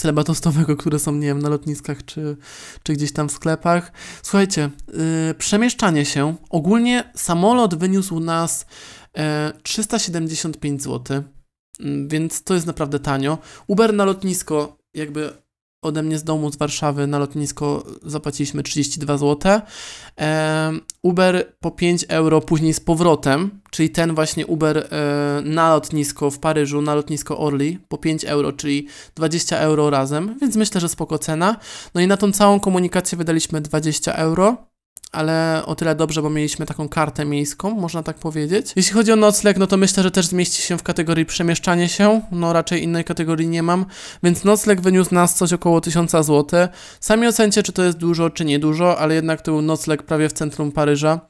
[0.00, 2.36] chleba tostowego, które są, nie wiem, na lotniskach czy,
[2.82, 3.92] czy gdzieś tam w sklepach.
[4.22, 4.70] Słuchajcie,
[5.28, 6.34] yy, przemieszczanie się.
[6.50, 8.66] Ogólnie samolot wyniósł nas
[9.16, 9.22] yy,
[9.62, 11.22] 375 zł,
[11.80, 13.38] yy, więc to jest naprawdę tanio.
[13.66, 15.42] Uber na lotnisko jakby
[15.82, 19.60] ode mnie z domu z Warszawy na lotnisko zapłaciliśmy 32 zł.
[21.02, 26.38] Uber po 5 euro później z powrotem, czyli ten właśnie Uber e, na lotnisko w
[26.38, 31.18] Paryżu, na lotnisko Orly po 5 euro, czyli 20 euro razem, więc myślę, że spoko
[31.18, 31.56] cena.
[31.94, 34.71] No i na tą całą komunikację wydaliśmy 20 euro
[35.12, 38.72] ale o tyle dobrze, bo mieliśmy taką kartę miejską, można tak powiedzieć.
[38.76, 42.20] Jeśli chodzi o nocleg, no to myślę, że też zmieści się w kategorii przemieszczanie się,
[42.32, 43.86] no raczej innej kategorii nie mam,
[44.22, 46.68] więc nocleg wyniósł nas coś około 1000 zł.
[47.00, 50.28] Sami ocencie, czy to jest dużo, czy nie dużo, ale jednak to był nocleg prawie
[50.28, 51.20] w centrum Paryża,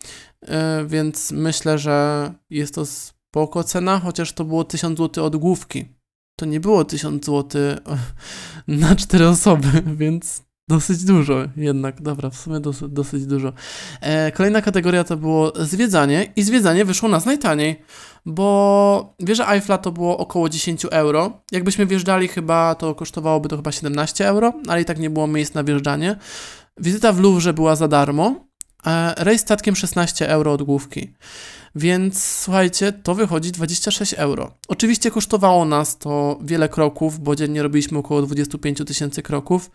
[0.42, 0.48] yy,
[0.86, 5.84] więc myślę, że jest to spoko cena, chociaż to było 1000 zł od główki.
[6.36, 7.62] To nie było 1000 zł
[8.68, 13.52] na 4 osoby, więc Dosyć dużo jednak, dobra, w sumie dosyć, dosyć dużo.
[14.00, 17.82] E, kolejna kategoria to było zwiedzanie i zwiedzanie wyszło nas najtaniej,
[18.26, 21.40] bo wieża Eiffla to było około 10 euro.
[21.52, 25.54] Jakbyśmy wjeżdżali chyba, to kosztowałoby to chyba 17 euro, ale i tak nie było miejsc
[25.54, 26.16] na wjeżdżanie.
[26.78, 28.46] Wizyta w Louvre była za darmo,
[28.86, 31.12] e, rejs statkiem 16 euro od główki.
[31.74, 34.54] Więc słuchajcie, to wychodzi 26 euro.
[34.68, 39.70] Oczywiście kosztowało nas to wiele kroków, bo dziennie robiliśmy około 25 tysięcy kroków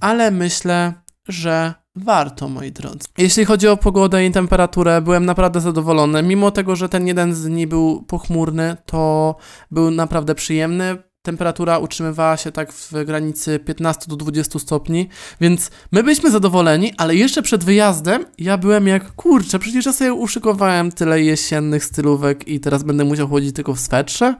[0.00, 0.92] ale myślę,
[1.28, 3.08] że warto, moi drodzy.
[3.18, 6.22] Jeśli chodzi o pogodę i temperaturę, byłem naprawdę zadowolony.
[6.22, 9.36] Mimo tego, że ten jeden z dni był pochmurny, to
[9.70, 10.96] był naprawdę przyjemny.
[11.26, 15.08] Temperatura utrzymywała się tak w granicy 15 do 20 stopni,
[15.40, 20.12] więc my byliśmy zadowoleni, ale jeszcze przed wyjazdem ja byłem jak, kurczę, przecież ja sobie
[20.12, 24.34] uszykowałem tyle jesiennych stylówek i teraz będę musiał chodzić tylko w swetrze,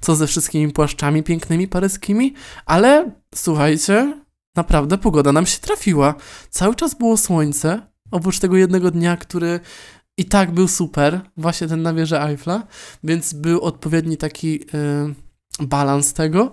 [0.00, 2.34] co ze wszystkimi płaszczami pięknymi paryskimi,
[2.66, 4.22] ale słuchajcie,
[4.56, 6.14] naprawdę pogoda nam się trafiła.
[6.50, 9.60] Cały czas było słońce, oprócz tego jednego dnia, który
[10.16, 12.66] i tak był super, właśnie ten na wieży Eiffla,
[13.04, 15.14] więc był odpowiedni taki yy,
[15.60, 16.52] balans tego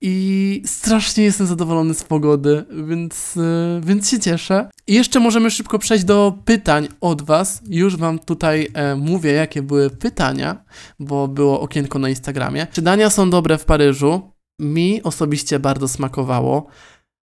[0.00, 4.70] i strasznie jestem zadowolony z pogody, więc, yy, więc się cieszę.
[4.86, 7.62] I jeszcze możemy szybko przejść do pytań od Was.
[7.68, 10.64] Już Wam tutaj yy, mówię, jakie były pytania,
[11.00, 12.66] bo było okienko na Instagramie.
[12.72, 14.32] Czy dania są dobre w Paryżu?
[14.60, 16.66] Mi osobiście bardzo smakowało.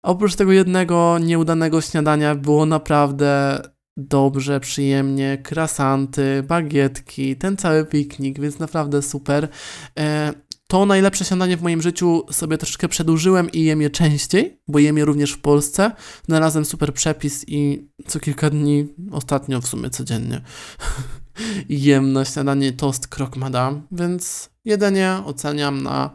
[0.05, 3.61] Oprócz tego jednego nieudanego śniadania było naprawdę
[3.97, 9.47] dobrze, przyjemnie, krasanty, bagietki, ten cały piknik, więc naprawdę super.
[9.99, 10.33] E,
[10.73, 14.97] to najlepsze śniadanie w moim życiu sobie troszeczkę przedłużyłem i jem je częściej, bo jem
[14.97, 15.91] je również w Polsce.
[16.25, 20.41] Znalazłem super przepis i co kilka dni, ostatnio w sumie codziennie,
[21.69, 26.09] jem na śniadanie tost krok madame, więc jedzenie oceniam na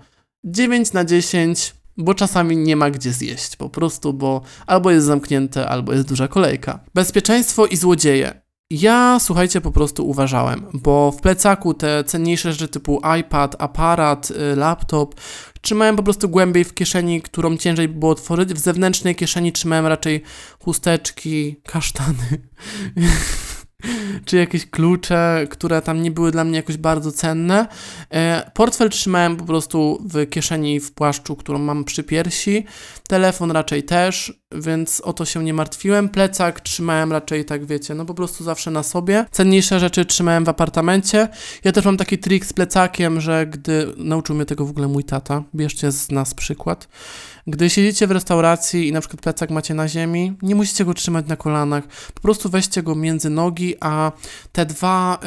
[0.44, 5.68] 9 na 10 bo czasami nie ma gdzie zjeść, po prostu, bo albo jest zamknięte,
[5.68, 6.80] albo jest duża kolejka.
[6.94, 8.47] Bezpieczeństwo i złodzieje.
[8.70, 14.56] Ja, słuchajcie, po prostu uważałem, bo w plecaku te cenniejsze rzeczy typu iPad, aparat, y,
[14.56, 15.14] laptop
[15.60, 18.54] trzymałem po prostu głębiej w kieszeni, którą ciężej było otworzyć.
[18.54, 20.22] W zewnętrznej kieszeni trzymałem raczej
[20.64, 22.42] chusteczki, kasztany.
[24.24, 27.66] czy jakieś klucze, które tam nie były dla mnie jakoś bardzo cenne.
[28.11, 32.64] E, portfel trzymałem po prostu w kieszeni w płaszczu, którą mam przy piersi.
[33.09, 36.09] Telefon raczej też, więc o to się nie martwiłem.
[36.09, 39.24] Plecak trzymałem raczej tak, wiecie, no po prostu zawsze na sobie.
[39.31, 41.29] Cenniejsze rzeczy trzymałem w apartamencie.
[41.64, 45.05] Ja też mam taki trik z plecakiem, że gdy nauczył mnie tego w ogóle mój
[45.05, 46.89] tata, bierzcie z nas przykład.
[47.49, 51.26] Gdy siedzicie w restauracji i na przykład plecak macie na ziemi, nie musicie go trzymać
[51.26, 51.84] na kolanach.
[52.14, 54.12] Po prostu weźcie go między nogi, a
[54.53, 55.18] te dwa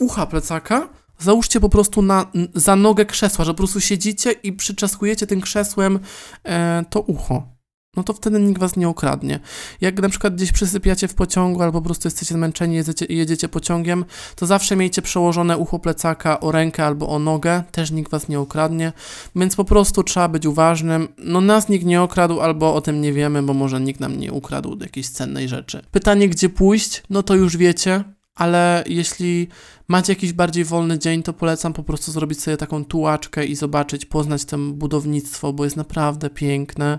[0.00, 5.26] ucha plecaka załóżcie po prostu na, za nogę krzesła, że po prostu siedzicie i przyczaskujecie
[5.26, 5.98] tym krzesłem
[6.44, 7.51] e, to ucho
[7.96, 9.40] no to wtedy nikt was nie okradnie.
[9.80, 14.04] Jak na przykład gdzieś przysypiacie w pociągu albo po prostu jesteście zmęczeni, jedziecie, jedziecie pociągiem,
[14.36, 18.40] to zawsze miejcie przełożone ucho plecaka o rękę albo o nogę, też nikt was nie
[18.40, 18.92] okradnie,
[19.36, 21.08] więc po prostu trzeba być uważnym.
[21.18, 24.32] No nas nikt nie okradł albo o tym nie wiemy, bo może nikt nam nie
[24.32, 25.82] ukradł jakiejś cennej rzeczy.
[25.90, 27.02] Pytanie, gdzie pójść?
[27.10, 28.04] No to już wiecie,
[28.42, 29.48] ale jeśli
[29.88, 34.06] macie jakiś bardziej wolny dzień, to polecam po prostu zrobić sobie taką tułaczkę i zobaczyć,
[34.06, 36.98] poznać to budownictwo, bo jest naprawdę piękne.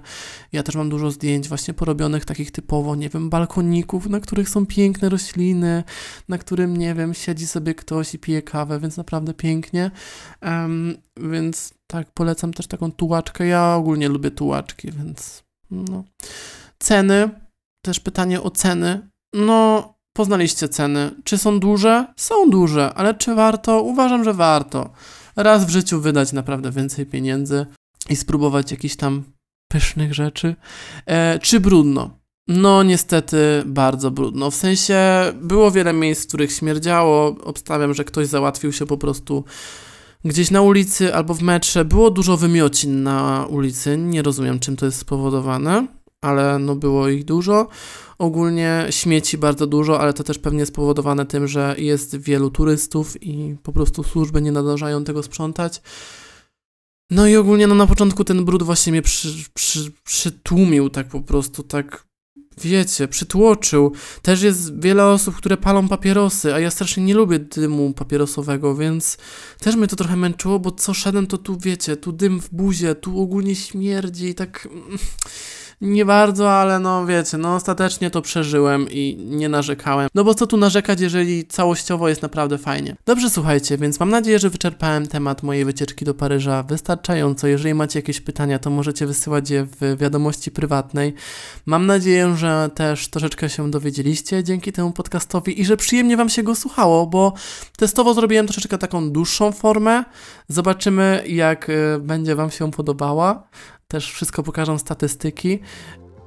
[0.51, 4.65] Ja też mam dużo zdjęć właśnie porobionych takich typowo, nie wiem, balkoników, na których są
[4.65, 5.83] piękne rośliny,
[6.29, 9.91] na którym, nie wiem, siedzi sobie ktoś i pije kawę, więc naprawdę pięknie.
[10.41, 13.47] Um, więc tak, polecam też taką tułaczkę.
[13.47, 16.03] Ja ogólnie lubię tułaczki, więc no.
[16.79, 17.29] Ceny,
[17.85, 19.09] też pytanie o ceny.
[19.33, 21.11] No, poznaliście ceny.
[21.23, 22.05] Czy są duże?
[22.15, 23.81] Są duże, ale czy warto?
[23.81, 24.89] Uważam, że warto.
[25.35, 27.65] Raz w życiu wydać naprawdę więcej pieniędzy
[28.09, 29.23] i spróbować jakichś tam
[29.67, 30.55] pysznych rzeczy.
[31.05, 32.09] E, czy brudno?
[32.47, 34.51] No, niestety bardzo brudno.
[34.51, 34.97] W sensie
[35.41, 37.35] było wiele miejsc, w których śmierdziało.
[37.43, 39.43] Obstawiam, że ktoś załatwił się po prostu
[40.25, 41.85] gdzieś na ulicy albo w metrze.
[41.85, 43.97] Było dużo wymiocin na ulicy.
[43.97, 45.87] Nie rozumiem, czym to jest spowodowane,
[46.23, 47.67] ale no było ich dużo.
[48.17, 53.55] Ogólnie śmieci bardzo dużo, ale to też pewnie spowodowane tym, że jest wielu turystów i
[53.63, 55.81] po prostu służby nie nadążają tego sprzątać.
[57.09, 61.21] No i ogólnie no na początku ten brud właśnie mnie przy, przy, przytłumił tak po
[61.21, 62.07] prostu, tak
[62.61, 63.91] wiecie, przytłoczył.
[64.21, 69.17] Też jest wiele osób, które palą papierosy, a ja strasznie nie lubię dymu papierosowego, więc
[69.59, 72.95] też mnie to trochę męczyło, bo co szedłem, to tu wiecie, tu dym w buzie,
[72.95, 74.67] tu ogólnie śmierdzi i tak...
[75.83, 80.09] Nie bardzo, ale no wiecie, no ostatecznie to przeżyłem i nie narzekałem.
[80.15, 82.95] No bo co tu narzekać, jeżeli całościowo jest naprawdę fajnie.
[83.05, 87.47] Dobrze, słuchajcie, więc mam nadzieję, że wyczerpałem temat mojej wycieczki do Paryża wystarczająco.
[87.47, 91.13] Jeżeli macie jakieś pytania, to możecie wysyłać je w wiadomości prywatnej.
[91.65, 96.43] Mam nadzieję, że też troszeczkę się dowiedzieliście dzięki temu podcastowi i że przyjemnie Wam się
[96.43, 97.33] go słuchało, bo
[97.77, 100.03] testowo zrobiłem troszeczkę taką dłuższą formę.
[100.47, 103.47] Zobaczymy, jak y, będzie Wam się podobała
[103.93, 105.59] też wszystko pokażą statystyki.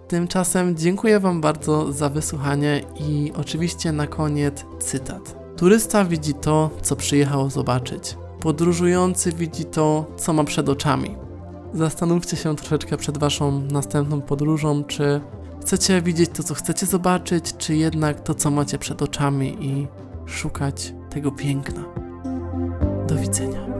[0.09, 5.37] Tymczasem dziękuję Wam bardzo za wysłuchanie i oczywiście na koniec cytat.
[5.57, 8.17] Turysta widzi to, co przyjechał zobaczyć.
[8.41, 11.17] Podróżujący widzi to, co ma przed oczami.
[11.75, 15.21] Zastanówcie się troszeczkę przed Waszą następną podróżą, czy
[15.63, 19.87] chcecie widzieć to, co chcecie zobaczyć, czy jednak to, co macie przed oczami i
[20.27, 21.85] szukać tego piękna.
[23.09, 23.76] Do widzenia.